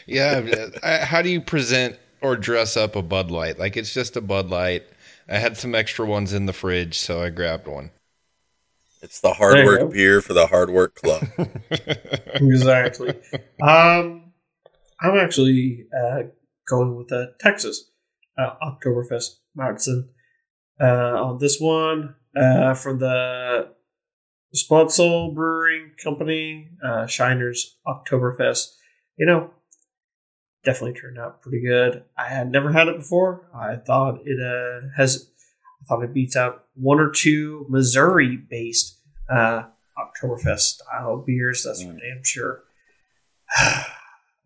[0.06, 3.58] Yeah, how do you present or dress up a Bud Light?
[3.58, 4.84] Like it's just a Bud Light.
[5.28, 7.90] I had some extra ones in the fridge, so I grabbed one.
[9.02, 9.88] It's the hard work go.
[9.88, 11.26] beer for the hard work club.
[12.34, 13.10] exactly.
[13.62, 14.32] Um,
[15.00, 16.22] I'm actually uh,
[16.66, 17.90] going with uh, Texas
[18.38, 20.08] uh, Oktoberfest Marzen.
[20.80, 23.68] Uh, on this one, uh, from the
[24.54, 28.74] Spoetzl Brewing Company, uh, Shiner's Oktoberfest.
[29.16, 29.50] You know,
[30.64, 32.04] definitely turned out pretty good.
[32.16, 33.48] I had never had it before.
[33.54, 35.30] I thought it uh, has.
[35.82, 38.98] I thought it beats out one or two Missouri-based
[39.30, 39.64] uh,
[39.98, 41.62] Oktoberfest style beers.
[41.64, 41.98] That's for Mm.
[42.00, 42.62] damn sure.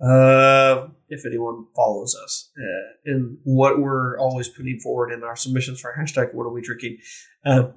[0.00, 5.80] uh, if anyone follows us uh, in what we're always putting forward in our submissions
[5.80, 6.98] for hashtag What Are We Drinking,
[7.44, 7.68] uh,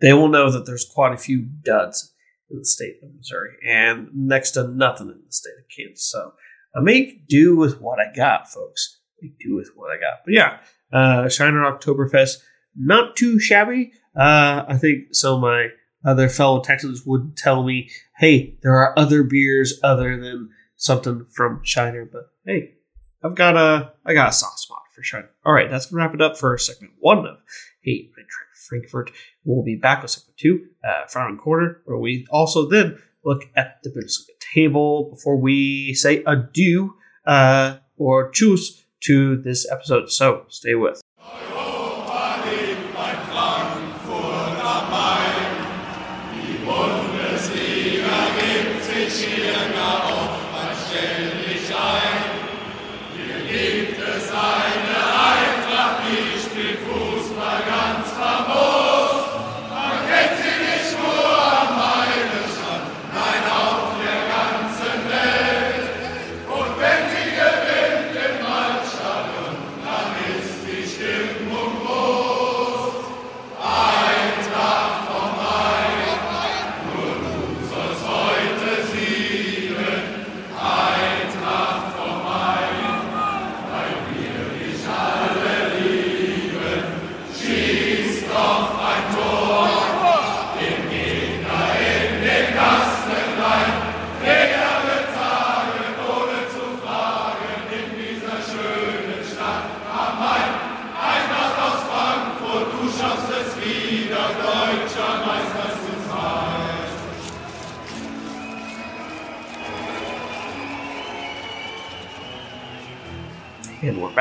[0.00, 2.12] they will know that there's quite a few duds
[2.50, 6.04] in the state of Missouri and next to nothing in the state of Kansas.
[6.10, 6.32] So
[6.76, 9.00] I make do with what I got, folks.
[9.22, 10.20] Make do with what I got.
[10.24, 10.58] But yeah,
[10.92, 12.38] uh, Shiner Oktoberfest,
[12.76, 13.92] not too shabby.
[14.16, 15.68] Uh, I think of my
[16.04, 21.60] other fellow Texans would tell me, hey, there are other beers other than something from
[21.62, 22.74] Shiner, but hey,
[23.22, 25.30] I've got a I got a soft spot for Shiner.
[25.44, 27.38] All right, that's gonna wrap it up for segment one of
[27.82, 29.10] Hey Eintracht Frankfurt.
[29.44, 33.78] We'll be back with segment two, uh, Frauen Corner, where we also then look at
[33.82, 36.94] the Bundesliga table before we say adieu
[37.26, 40.10] uh, or choose to this episode.
[40.10, 41.00] So stay with.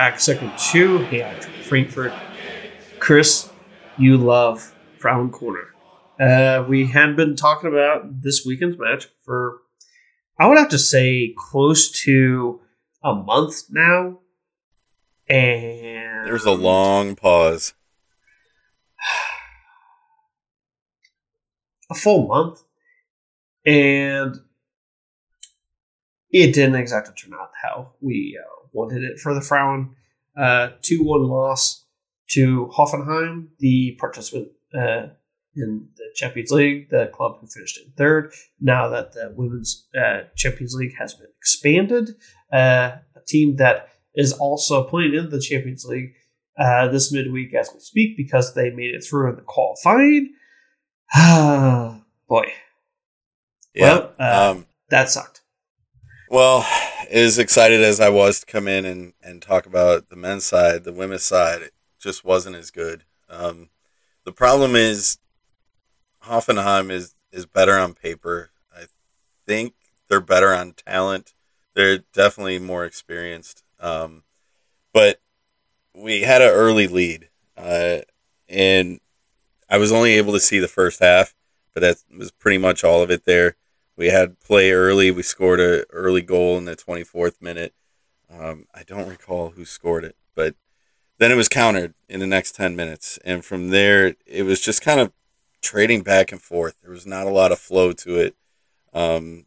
[0.04, 0.98] Back, second two.
[1.06, 2.12] Hey, Eintracht Frankfurt.
[3.00, 3.50] Chris,
[3.98, 5.74] you love Frauen Corner.
[6.20, 9.62] Uh, we had been talking about this weekend's match for,
[10.38, 12.60] I would have to say, close to
[13.02, 14.20] a month now.
[15.30, 17.74] And There's a long pause.
[21.90, 22.62] a full month,
[23.66, 24.36] and
[26.30, 29.96] it didn't exactly turn out how we uh, wanted it for the Frauen.
[30.36, 31.86] Uh, 2 1 loss
[32.32, 35.08] to Hoffenheim, the participant uh,
[35.56, 38.34] in the Champions League, the club who finished in third.
[38.60, 42.10] Now that the Women's uh, Champions League has been expanded,
[42.52, 46.14] uh, a team that is also playing in the Champions League
[46.58, 50.34] uh, this midweek as we speak because they made it through in the qualifying.
[52.28, 52.54] Boy.
[53.74, 53.82] Yeah.
[53.82, 55.42] Well, uh, um, that sucked.
[56.30, 56.66] Well,
[57.14, 60.84] as excited as I was to come in and, and talk about the men's side,
[60.84, 63.04] the women's side it just wasn't as good.
[63.30, 63.70] Um,
[64.26, 65.20] the problem is
[66.24, 68.50] Hoffenheim is, is better on paper.
[68.76, 68.86] I
[69.46, 69.76] think
[70.10, 71.34] they're better on talent.
[71.76, 73.64] They're definitely more experienced.
[73.80, 74.24] Um,
[74.92, 75.22] but
[75.94, 78.00] we had an early lead, uh,
[78.50, 79.00] and
[79.70, 81.36] I was only able to see the first half,
[81.74, 83.56] but that was pretty much all of it there.
[83.96, 85.12] We had play early.
[85.12, 87.74] We scored a early goal in the 24th minute.
[88.32, 90.56] Um, I don't recall who scored it, but
[91.20, 93.20] then it was countered in the next 10 minutes.
[93.24, 95.12] And from there, it was just kind of
[95.62, 96.76] trading back and forth.
[96.82, 98.36] There was not a lot of flow to it.
[98.94, 99.46] Um,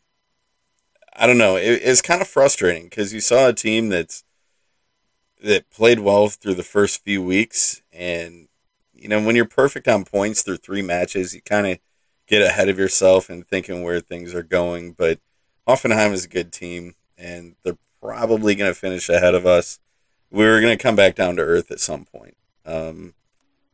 [1.15, 1.57] I don't know.
[1.57, 4.25] It, it's kind of frustrating because you saw a team that's
[5.43, 8.49] that played well through the first few weeks, and
[8.95, 11.79] you know when you're perfect on points through three matches, you kind of
[12.27, 14.93] get ahead of yourself and thinking where things are going.
[14.93, 15.21] But
[15.67, 19.79] Hoffenheim is a good team, and they're probably going to finish ahead of us.
[20.31, 23.15] We're going to come back down to earth at some point, um,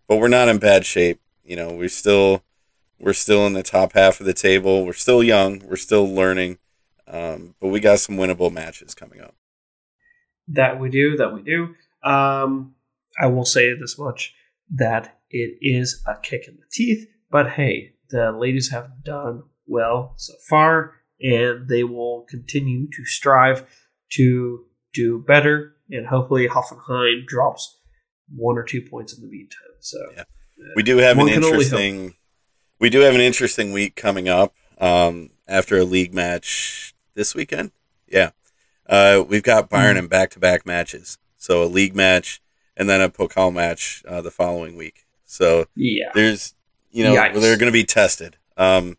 [0.06, 1.20] but we're not in bad shape.
[1.44, 2.42] You know, we're still
[3.00, 4.86] we're still in the top half of the table.
[4.86, 5.62] We're still young.
[5.66, 6.58] We're still learning,
[7.08, 9.34] um, but we got some winnable matches coming up.
[10.48, 11.16] That we do.
[11.16, 11.74] That we do.
[12.04, 12.74] Um,
[13.20, 14.34] I will say this much:
[14.70, 17.08] that it is a kick in the teeth.
[17.30, 23.66] But hey, the ladies have done well so far, and they will continue to strive
[24.12, 25.74] to do better.
[25.90, 27.80] And hopefully, Hoffenheim drops
[28.34, 29.58] one or two points in the meantime.
[29.80, 30.24] So yeah.
[30.76, 32.14] we do have one an interesting.
[32.78, 37.72] We do have an interesting week coming up um, after a league match this weekend.
[38.06, 38.30] Yeah,
[38.86, 39.98] uh, we've got Bayern Mhm.
[40.00, 42.42] in back-to-back matches, so a league match
[42.76, 45.06] and then a Pokal match uh, the following week.
[45.24, 46.54] So yeah, there's
[46.92, 47.40] you know Yikes.
[47.40, 48.96] they're going to be tested um,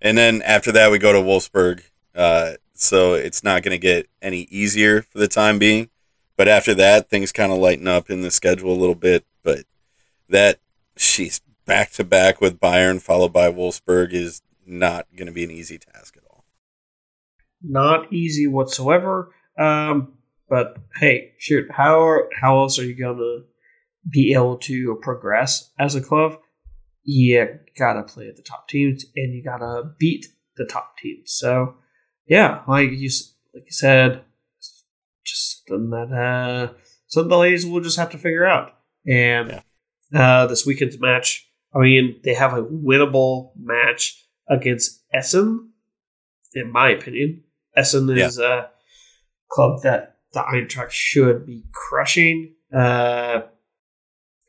[0.00, 1.82] and then after that we go to wolfsburg
[2.14, 5.88] uh, so it's not going to get any easier for the time being
[6.36, 9.64] but after that things kind of lighten up in the schedule a little bit but
[10.28, 10.58] that
[10.96, 15.50] she's back to back with bayern followed by wolfsburg is not going to be an
[15.50, 16.34] easy task at all
[17.64, 19.30] not easy whatsoever.
[19.58, 20.14] Um,
[20.48, 23.44] but hey, shoot, how how else are you gonna
[24.08, 26.38] be able to progress as a club?
[27.04, 31.32] You gotta play at the top teams, and you gotta beat the top teams.
[31.32, 31.74] So,
[32.26, 33.10] yeah, like you
[33.54, 34.22] like you said,
[35.24, 36.72] just something that uh,
[37.06, 38.72] some delays we'll just have to figure out.
[39.06, 39.62] And
[40.14, 45.72] uh, this weekend's match, I mean, they have a winnable match against Essen,
[46.54, 47.42] in my opinion.
[47.76, 48.70] Essen is a
[49.50, 52.54] club that the Eintracht should be crushing.
[52.74, 53.42] Uh,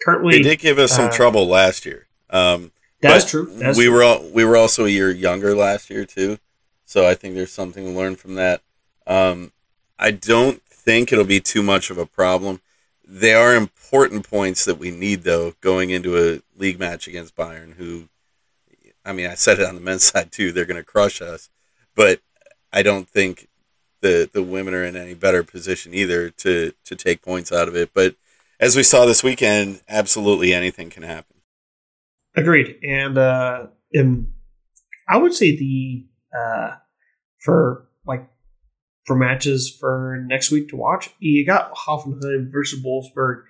[0.03, 3.47] currently, they did give us some uh, trouble last year um, that's true.
[3.51, 3.93] That's we true.
[3.93, 6.37] were all, we were also a year younger last year too,
[6.85, 8.61] so I think there's something to learn from that.
[9.07, 9.51] Um,
[9.99, 12.61] I don't think it'll be too much of a problem.
[13.07, 17.73] They are important points that we need though going into a league match against Bayern,
[17.73, 18.09] who,
[19.05, 20.51] I mean, I said it on the men's side too.
[20.51, 21.49] They're going to crush us,
[21.95, 22.21] but
[22.73, 23.47] I don't think
[24.01, 27.75] the the women are in any better position either to to take points out of
[27.75, 27.91] it.
[27.93, 28.15] But
[28.59, 31.34] as we saw this weekend, absolutely anything can happen.
[32.35, 32.77] Agreed.
[32.83, 34.27] And uh and
[35.07, 36.05] I would say the
[36.37, 36.75] uh
[37.43, 38.27] for like
[39.05, 43.43] for matches for next week to watch, you got Hoffenheim versus Wolfsburg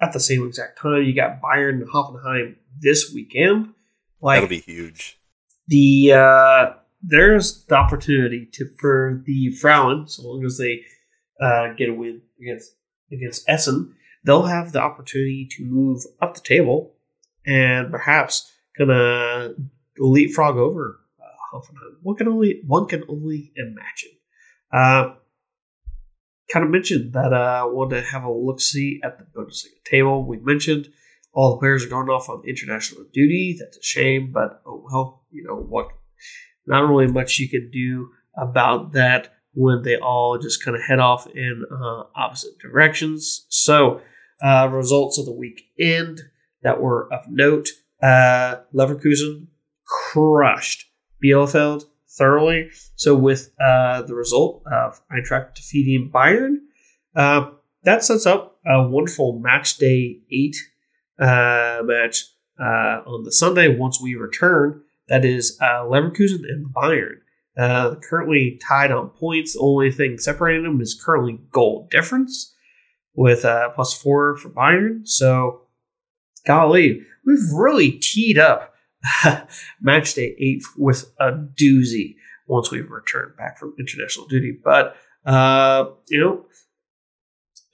[0.00, 1.02] at the same exact time.
[1.02, 3.74] You got Bayern and Hoffenheim this weekend.
[4.20, 5.18] Like That'll be huge.
[5.68, 10.82] the uh there's the opportunity to for the Frauen, so long as they
[11.40, 12.72] uh, get a win against
[13.10, 16.94] against Essen, they'll have the opportunity to move up the table
[17.46, 19.50] and perhaps gonna
[19.98, 21.96] leapfrog over uh, Hoffenheim.
[22.02, 24.10] One can only one can only imagine.
[24.72, 25.14] Uh,
[26.52, 29.82] kind of mentioned that uh, I wanted to have a look see at the Bundesliga
[29.84, 30.24] table.
[30.26, 30.88] We mentioned
[31.32, 33.56] all the players are going off on international duty.
[33.58, 35.24] That's a shame, but oh well.
[35.30, 35.88] You know what?
[36.66, 40.98] Not really much you can do about that when they all just kind of head
[40.98, 43.46] off in uh, opposite directions.
[43.48, 44.00] So,
[44.42, 46.20] uh, results of the weekend
[46.62, 47.68] that were of note:
[48.02, 49.46] uh, Leverkusen
[49.84, 50.86] crushed
[51.22, 52.70] Bielefeld thoroughly.
[52.96, 56.56] So, with uh, the result of Eintracht defeating Bayern,
[57.16, 57.50] uh,
[57.84, 60.56] that sets up a wonderful match day eight
[61.18, 62.24] uh, match
[62.60, 64.82] uh, on the Sunday once we return.
[65.08, 67.16] That is uh, Leverkusen and Bayern.
[67.58, 69.52] Uh, currently tied on points.
[69.52, 72.54] The only thing separating them is currently goal difference
[73.14, 73.42] with
[73.74, 75.06] plus four for Bayern.
[75.06, 75.61] So,
[76.46, 78.74] golly, we've really teed up
[79.80, 82.16] match day eight with a doozy
[82.46, 84.56] once we return back from international duty.
[84.62, 86.46] But, uh, you know,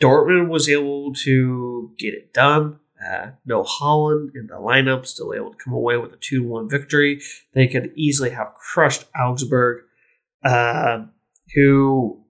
[0.01, 2.79] Dortmund was able to get it done.
[3.05, 6.69] Uh, no Haaland in the lineup, still able to come away with a 2 1
[6.69, 7.21] victory.
[7.55, 9.85] They could easily have crushed Augsburg,
[10.45, 11.05] uh,
[11.55, 12.25] who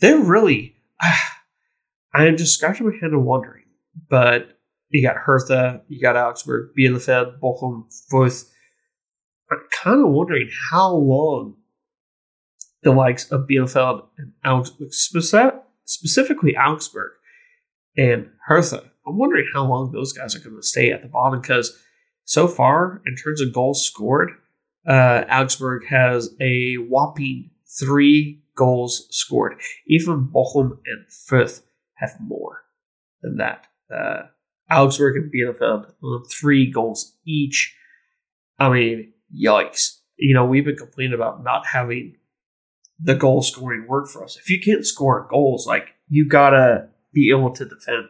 [0.00, 0.74] they're really.
[2.14, 3.64] I am just scratching my head and wondering,
[4.08, 4.58] but
[4.92, 8.48] you got Hertha, you got Augsburg, Bielefeld, Bochum, Fürth.
[9.50, 11.56] I'm kind of wondering how long
[12.82, 14.90] the likes of Bielefeld and Augsburg,
[15.84, 17.12] specifically Augsburg
[17.96, 21.40] and Hertha, I'm wondering how long those guys are going to stay at the bottom
[21.40, 21.78] because
[22.24, 24.30] so far, in terms of goals scored,
[24.86, 29.54] uh, Augsburg has a whopping three goals scored.
[29.86, 31.62] Even Bochum and Fürth
[31.94, 32.62] have more
[33.22, 33.66] than that.
[33.92, 34.22] Uh,
[34.72, 35.92] Augsburg and Bielefeld,
[36.30, 37.76] three goals each.
[38.58, 39.98] I mean, yikes.
[40.16, 42.16] You know, we've been complaining about not having
[43.00, 44.36] the goal scoring work for us.
[44.36, 48.08] If you can't score goals, like, you gotta be able to defend.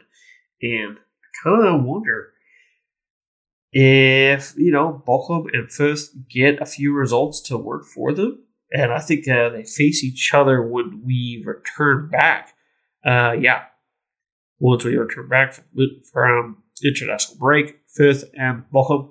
[0.60, 2.32] And I kind of wonder
[3.72, 8.44] if, you know, Bochum and Fürth get a few results to work for them.
[8.70, 12.54] And I think uh, they face each other when we return back.
[13.04, 13.64] Uh, yeah.
[14.62, 19.10] Once we return back from, international break, Fürth and Bochum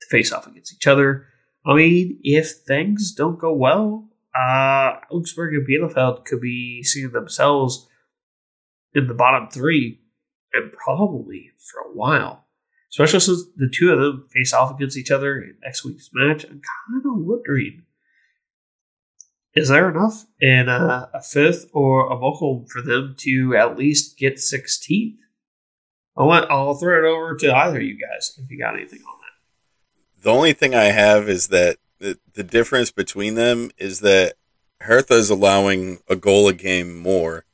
[0.00, 1.26] to face off against each other.
[1.64, 7.88] I mean, if things don't go well, uh, Augsburg and Bielefeld could be seeing themselves
[8.94, 10.00] in the bottom three
[10.52, 12.44] and probably for a while.
[12.90, 16.44] Especially since the two of them face off against each other in next week's match.
[16.44, 17.82] I'm kind of wondering
[19.54, 24.18] is there enough in a, a Fürth or a Bochum for them to at least
[24.18, 25.16] get 16th?
[26.16, 29.00] I'll, let, I'll throw it over to either of you guys if you got anything
[29.00, 30.22] on that.
[30.22, 34.34] The only thing I have is that the, the difference between them is that
[34.80, 37.44] Hertha is allowing a goal a game more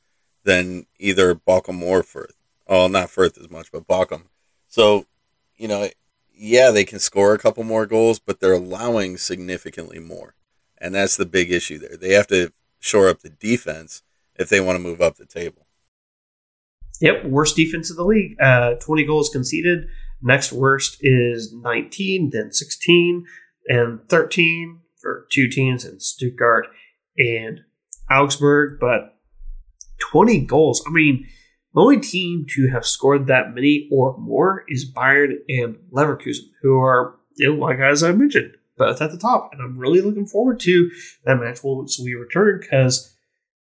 [0.44, 2.32] than either Bochum or Fürth.
[2.66, 4.24] Oh, not Fürth as much, but Bochum.
[4.68, 5.07] So,
[5.57, 5.88] you know,
[6.34, 10.34] yeah, they can score a couple more goals, but they're allowing significantly more.
[10.80, 11.96] And that's the big issue there.
[11.96, 14.02] They have to shore up the defense
[14.36, 15.66] if they want to move up the table.
[17.00, 18.36] Yep, worst defense of the league.
[18.40, 19.86] Uh, 20 goals conceded.
[20.22, 23.24] Next worst is 19, then 16,
[23.68, 26.66] and 13 for two teams in Stuttgart
[27.16, 27.60] and
[28.10, 28.78] Augsburg.
[28.80, 29.18] But
[30.10, 30.82] 20 goals.
[30.86, 31.26] I mean,
[31.74, 36.78] the only team to have scored that many or more is Bayern and Leverkusen, who
[36.80, 39.50] are, you know, like as I mentioned, both at the top.
[39.52, 40.90] And I'm really looking forward to
[41.24, 43.14] that match once we return because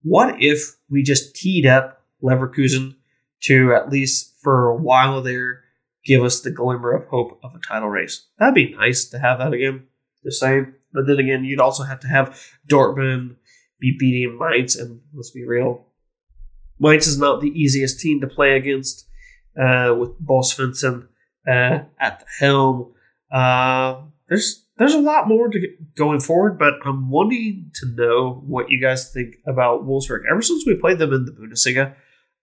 [0.03, 2.95] what if we just teed up Leverkusen
[3.45, 5.65] to at least for a while there
[6.05, 8.27] give us the glimmer of hope of a title race?
[8.39, 9.85] That'd be nice to have that again.
[10.23, 10.75] The same.
[10.93, 13.37] But then again, you'd also have to have Dortmund
[13.81, 15.87] be beating Mainz, and let's be real,
[16.81, 19.07] Mainz is not the easiest team to play against
[19.61, 21.09] uh, with Bo Svensson
[21.47, 22.93] uh, at the helm.
[23.31, 28.71] Uh, there's there's a lot more to going forward, but I'm wanting to know what
[28.71, 30.23] you guys think about Wolfsburg.
[30.31, 31.95] Ever since we played them in the Bundesliga,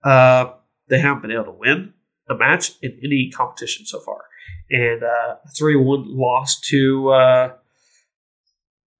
[0.03, 0.53] uh,
[0.89, 1.93] they haven't been able to win
[2.29, 4.25] a match in any competition so far,
[4.69, 7.53] and uh, a three one loss to uh,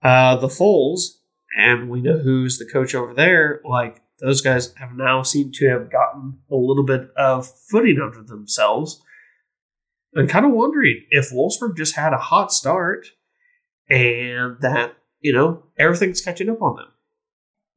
[0.02, 1.18] the Foles,
[1.58, 3.62] and we know who's the coach over there.
[3.66, 8.24] Like those guys have now seemed to have gotten a little bit of footing under
[8.24, 9.02] themselves.
[10.18, 13.08] I'm kind of wondering if Wolfsburg just had a hot start
[13.90, 16.88] and that, you know, everything's catching up on them.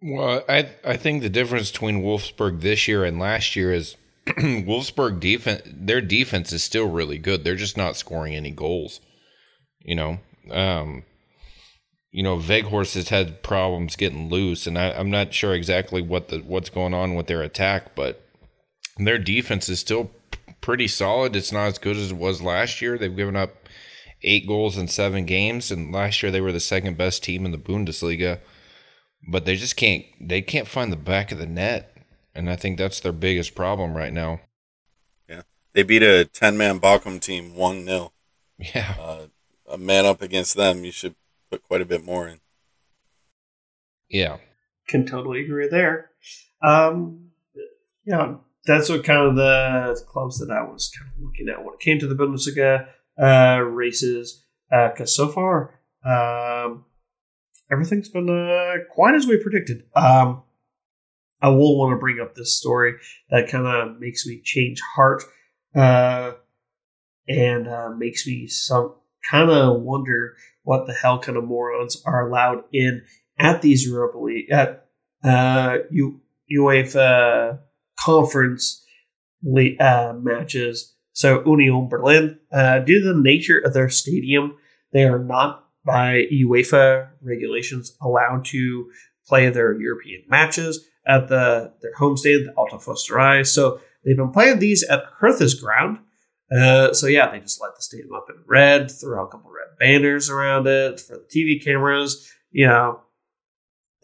[0.01, 3.97] Well, I I think the difference between Wolfsburg this year and last year is
[4.27, 7.43] Wolfsburg defense their defense is still really good.
[7.43, 9.01] They're just not scoring any goals.
[9.81, 10.19] You know,
[10.51, 11.05] um,
[12.11, 16.29] you know, Weghorst has had problems getting loose, and I, am not sure exactly what
[16.29, 18.25] the what's going on with their attack, but
[18.99, 20.11] their defense is still
[20.61, 21.37] pretty solid.
[21.37, 22.99] It's not as good as it was last year.
[22.99, 23.51] They've given up
[24.23, 27.53] eight goals in seven games, and last year they were the second best team in
[27.53, 28.41] the Bundesliga.
[29.29, 31.97] But they just can't they can't find the back of the net,
[32.35, 34.41] and I think that's their biggest problem right now.
[35.29, 35.43] Yeah,
[35.73, 38.13] they beat a ten man Bochum team one 0
[38.59, 39.27] Yeah, uh,
[39.69, 41.15] a man up against them, you should
[41.51, 42.41] put quite a bit more in.
[44.09, 44.39] Yeah.
[44.89, 46.11] Can totally agree there.
[46.63, 47.31] Um,
[48.05, 51.75] yeah, that's what kind of the clubs that I was kind of looking at when
[51.75, 52.89] it came to the Bundesliga.
[53.21, 56.85] Uh, races because uh, so far um,
[57.71, 59.85] everything's been uh, quite as we predicted.
[59.95, 60.43] Um,
[61.41, 62.95] I will want to bring up this story
[63.31, 65.23] that kind of makes me change heart
[65.75, 66.33] uh,
[67.29, 68.95] and makes me some
[69.31, 73.03] kind of wonder what the hell kind of morons are allowed in
[73.39, 74.89] at these Europa League at
[75.25, 77.59] uh, U, UEFA
[77.99, 78.85] conference
[79.81, 80.95] uh, matches.
[81.19, 84.57] So Union Berlin, uh, due to the nature of their stadium,
[84.93, 88.89] they are not by UEFA regulations allowed to
[89.27, 93.45] play their European matches at the their homestand, the Alte Försterei.
[93.45, 95.99] So they've been playing these at Hertha's ground.
[96.57, 99.77] Uh, so yeah, they just light the stadium up in red, throw a couple red
[99.81, 102.33] banners around it for the TV cameras.
[102.53, 103.01] You know,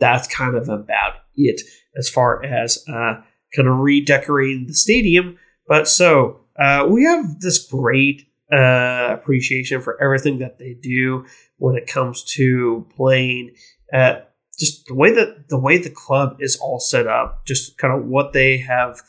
[0.01, 1.61] that's kind of about it
[1.97, 3.23] as far as uh,
[3.55, 5.39] kind of redecorating the stadium.
[5.69, 11.25] But so uh, we have this great uh, appreciation for everything that they do
[11.59, 13.55] when it comes to playing.
[13.93, 17.93] at just the way that the way the club is all set up, just kind
[17.93, 19.01] of what they have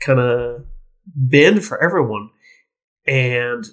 [0.00, 0.64] kind of
[1.28, 2.30] been for everyone.
[3.06, 3.64] And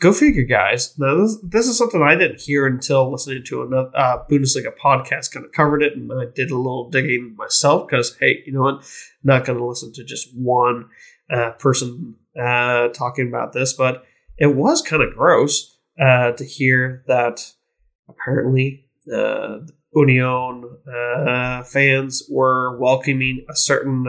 [0.00, 0.94] go figure, guys.
[0.98, 5.32] Now, this, this is something I didn't hear until listening to another uh, Bundesliga podcast.
[5.32, 8.62] Kind of covered it, and I did a little digging myself because, hey, you know
[8.62, 8.88] what?
[9.22, 10.88] Not going to listen to just one
[11.30, 14.04] uh, person uh, talking about this, but
[14.36, 17.52] it was kind of gross uh, to hear that
[18.08, 24.06] apparently uh, the Union uh, fans were welcoming a certain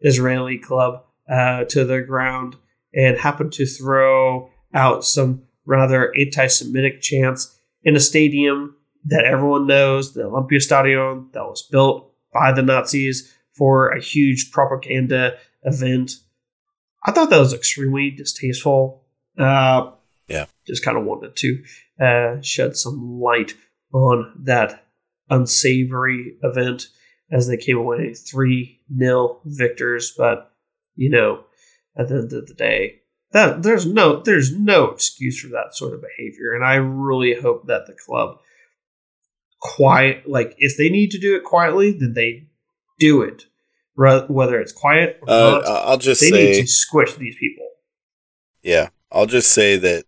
[0.00, 2.56] Israeli club to their ground
[2.94, 9.66] and happened to throw out some rather anti Semitic chants in a stadium that everyone
[9.66, 16.12] knows, the Olympiastadion, that was built by the Nazis for a huge propaganda event.
[17.04, 19.04] I thought that was extremely distasteful.
[19.38, 19.92] Uh,
[20.28, 20.46] yeah.
[20.66, 21.62] Just kind of wanted to
[22.00, 23.54] uh, shed some light
[23.92, 24.84] on that
[25.28, 26.88] unsavory event
[27.32, 30.12] as they came away 3 nil victors.
[30.16, 30.52] But,
[30.94, 31.44] you know,
[31.96, 33.00] at the end of the day,
[33.32, 37.66] that there's no there's no excuse for that sort of behavior, and I really hope
[37.66, 38.38] that the club
[39.60, 42.48] quiet like if they need to do it quietly, then they
[42.98, 43.44] do it.
[44.00, 47.68] Whether it's quiet or uh, not, I'll just they say, need to squish these people.
[48.62, 50.04] Yeah, I'll just say that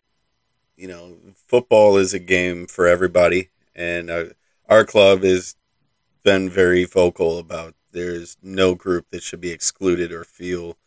[0.76, 1.16] you know
[1.46, 4.24] football is a game for everybody, and uh,
[4.68, 5.56] our club has
[6.22, 10.78] been very vocal about there's no group that should be excluded or feel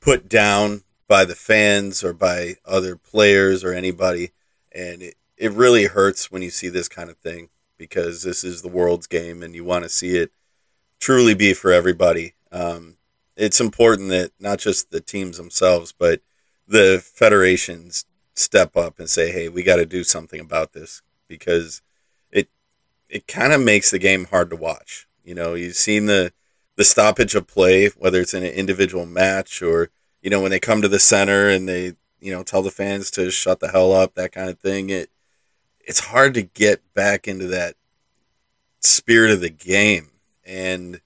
[0.00, 4.30] put down by the fans or by other players or anybody.
[4.72, 8.62] And it, it really hurts when you see this kind of thing because this is
[8.62, 10.30] the world's game and you want to see it
[11.00, 12.34] truly be for everybody.
[12.52, 12.96] Um,
[13.36, 16.20] it's important that not just the teams themselves, but
[16.66, 21.82] the federations step up and say, "Hey, we got to do something about this," because
[22.30, 22.48] it
[23.08, 25.08] it kind of makes the game hard to watch.
[25.24, 26.32] You know, you've seen the
[26.76, 29.90] the stoppage of play, whether it's in an individual match or
[30.24, 33.10] you know, when they come to the center and they, you know, tell the fans
[33.10, 34.88] to shut the hell up, that kind of thing.
[34.88, 35.10] It
[35.80, 37.74] it's hard to get back into that
[38.80, 40.08] spirit of the game.
[40.46, 41.00] And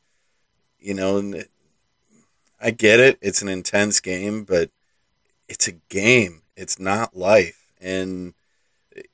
[0.78, 1.43] you know,
[2.61, 3.18] I get it.
[3.20, 4.70] It's an intense game, but
[5.49, 6.43] it's a game.
[6.57, 7.72] It's not life.
[7.80, 8.34] And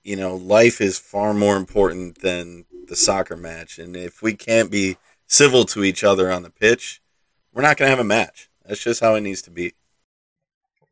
[0.03, 3.79] you know, life is far more important than the soccer match.
[3.79, 4.97] And if we can't be
[5.27, 7.03] civil to each other on the pitch,
[7.53, 8.51] we're not going to have a match.
[8.65, 9.75] That's just how it needs to be.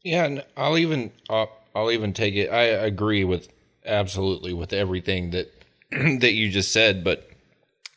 [0.02, 2.48] Yeah, and I'll even I'll, I'll even take it.
[2.48, 3.48] I agree with
[3.84, 5.52] absolutely with everything that
[5.90, 7.30] that you just said, but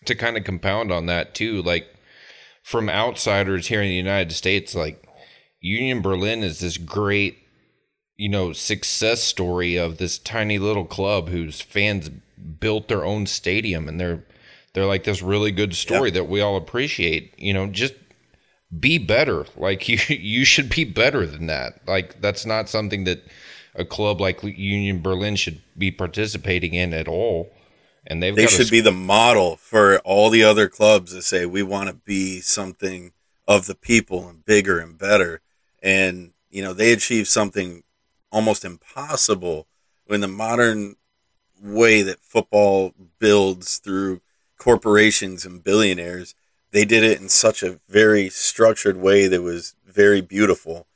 [0.06, 1.88] to kind of compound on that too, like
[2.64, 5.08] from outsiders here in the United States, like
[5.60, 7.38] Union Berlin is this great,
[8.16, 12.10] you know, success story of this tiny little club whose fans
[12.60, 14.24] built their own stadium and they're
[14.74, 16.16] they're like this really good story yep.
[16.16, 17.34] that we all appreciate.
[17.38, 17.94] You know, just
[18.78, 19.46] be better.
[19.56, 21.80] Like you, you should be better than that.
[21.88, 23.24] Like that's not something that
[23.76, 27.52] a club like Union Berlin should be participating in at all.
[28.08, 31.64] And they've they should be the model for all the other clubs that say we
[31.64, 33.14] want to be something
[33.48, 35.42] of the people and bigger and better.
[35.82, 37.84] And you know they achieve something
[38.32, 39.68] almost impossible
[40.08, 40.96] in the modern
[41.62, 44.22] way that football builds through
[44.58, 46.36] corporations and billionaires
[46.76, 50.88] they did it in such a very structured way that was very beautiful,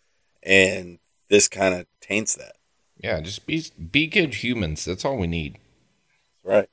[0.44, 1.00] and
[1.30, 2.58] this kind of taints that.
[3.02, 4.84] Yeah, just be be good humans.
[4.84, 5.58] That's all we need.
[6.44, 6.70] Right.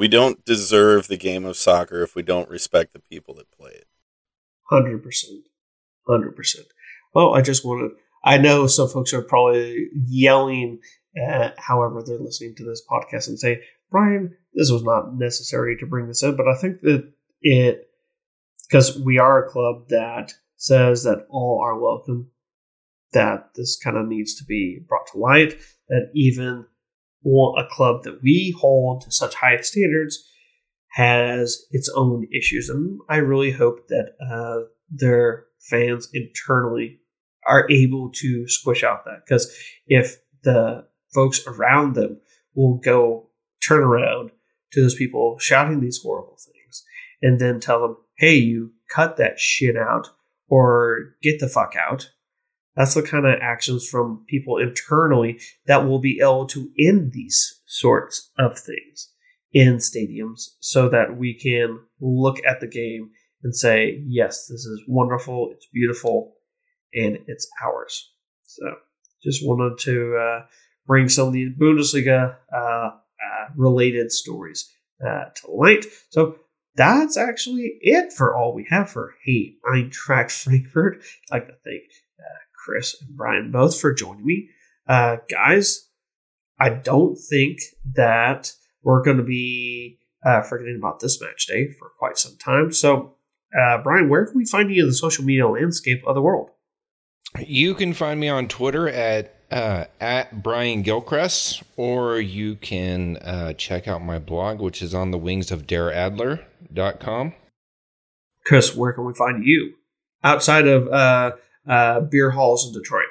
[0.00, 3.72] We don't deserve the game of soccer if we don't respect the people that play
[3.72, 3.86] it.
[4.70, 5.42] Hundred percent.
[6.08, 6.68] Hundred percent.
[7.14, 7.90] Well, I just wanted.
[8.24, 10.78] I know some folks are probably yelling
[11.22, 15.86] uh, however they're listening to this podcast and say, Brian, this was not necessary to
[15.86, 17.90] bring this in, but I think that it,
[18.70, 22.30] because we are a club that says that all are welcome,
[23.12, 26.64] that this kind of needs to be brought to light, that even
[27.24, 30.26] a club that we hold to such high standards
[30.92, 32.68] has its own issues.
[32.68, 36.98] And I really hope that uh, their fans internally
[37.46, 39.22] are able to squish out that.
[39.24, 39.54] Because
[39.86, 42.20] if the folks around them
[42.54, 43.28] will go
[43.66, 44.30] turn around
[44.72, 46.84] to those people shouting these horrible things
[47.22, 50.08] and then tell them, hey, you cut that shit out
[50.48, 52.10] or get the fuck out.
[52.76, 57.60] That's the kind of actions from people internally that will be able to end these
[57.66, 59.10] sorts of things
[59.52, 63.10] in stadiums so that we can look at the game
[63.42, 66.34] and say, yes, this is wonderful, it's beautiful,
[66.94, 68.10] and it's ours.
[68.46, 68.64] So
[69.22, 70.46] just wanted to uh,
[70.86, 72.90] bring some of these Bundesliga uh, uh,
[73.56, 74.70] related stories
[75.04, 75.86] uh, to light.
[76.10, 76.36] So
[76.76, 81.02] that's actually it for all we have for Hey Eintracht Frankfurt.
[81.30, 81.82] I'd like to thank
[82.18, 84.48] uh, Chris and Brian both for joining me.
[84.88, 85.88] Uh, guys,
[86.58, 87.60] I don't think
[87.94, 88.52] that
[88.82, 89.98] we're going to be
[90.48, 92.72] forgetting about this match day for quite some time.
[92.72, 93.14] So,
[93.82, 96.50] Brian, where can we find you in the social media landscape of the world?
[97.38, 103.52] You can find me on Twitter at uh, at Brian Gilchrist, or you can uh,
[103.54, 107.34] check out my blog, which is on the wings of dareadler.com.
[108.46, 109.74] Chris, where can we find you
[110.22, 110.86] outside of
[111.66, 113.06] uh, beer halls in Detroit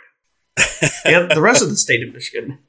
[1.05, 2.59] and the rest of the state of Michigan?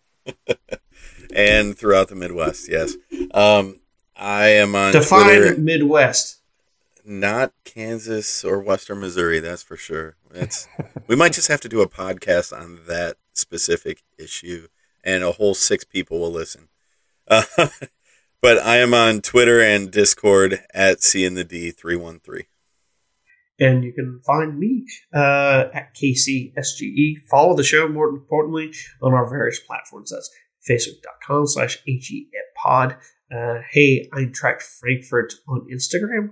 [1.34, 2.94] and throughout the Midwest, yes.
[3.32, 3.80] Um,
[4.16, 5.60] I am on Define Twitter.
[5.60, 6.40] Midwest
[7.04, 10.16] not Kansas or Western Missouri, that's for sure.
[10.32, 10.68] It's
[11.06, 14.68] we might just have to do a podcast on that specific issue,
[15.02, 16.68] and a whole six people will listen.
[17.26, 17.42] Uh,
[18.40, 22.46] but I am on Twitter and Discord at C in the D three one three.
[23.60, 27.28] And you can find me uh, at KCSGE.
[27.30, 30.10] Follow the show, more importantly, on our various platforms.
[30.10, 30.30] That's
[30.68, 32.30] facebook.com slash HE
[33.32, 36.30] Uh, hey, Eintracht Frankfurt on Instagram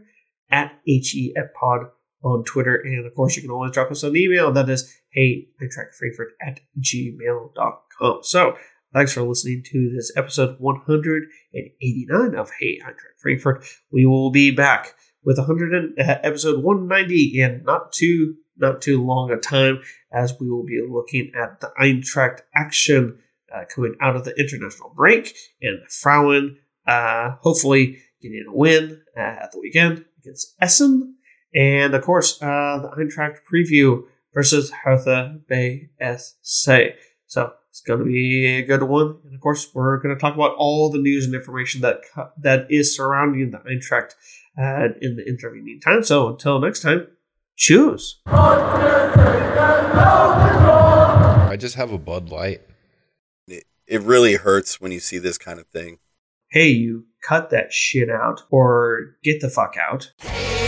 [0.51, 1.87] at HE at pod
[2.25, 2.77] on Twitter.
[2.77, 4.51] And of course, you can always drop us an email.
[4.53, 8.19] That is, hey, Frankfurt at gmail.com.
[8.23, 8.57] So
[8.93, 13.65] thanks for listening to this episode 189 of Hey, Eintracht Frankfurt.
[13.93, 14.95] We will be back
[15.29, 19.79] with 100 and, uh, episode 190 in not too not too long a time
[20.11, 23.19] as we will be looking at the Eintracht action
[23.55, 26.57] uh, coming out of the international break and Frauen
[26.87, 31.15] uh, hopefully getting a win uh, at the weekend against Essen.
[31.55, 36.95] And of course, uh, the Eintracht preview versus Hertha BSC.
[37.27, 39.19] So it's going to be a good one.
[39.25, 42.01] And of course, we're going to talk about all the news and information that
[42.43, 44.15] that is surrounding the Eintracht
[44.59, 46.03] uh, in the intervening time.
[46.03, 47.07] So until next time,
[47.57, 48.21] choose.
[48.27, 48.37] I
[51.57, 52.63] just have a Bud Light.
[53.47, 56.01] It, it really hurts when you see this kind of thing.
[56.51, 60.11] Hey, you cut that shit out or get the fuck out.
[60.19, 60.59] Hey,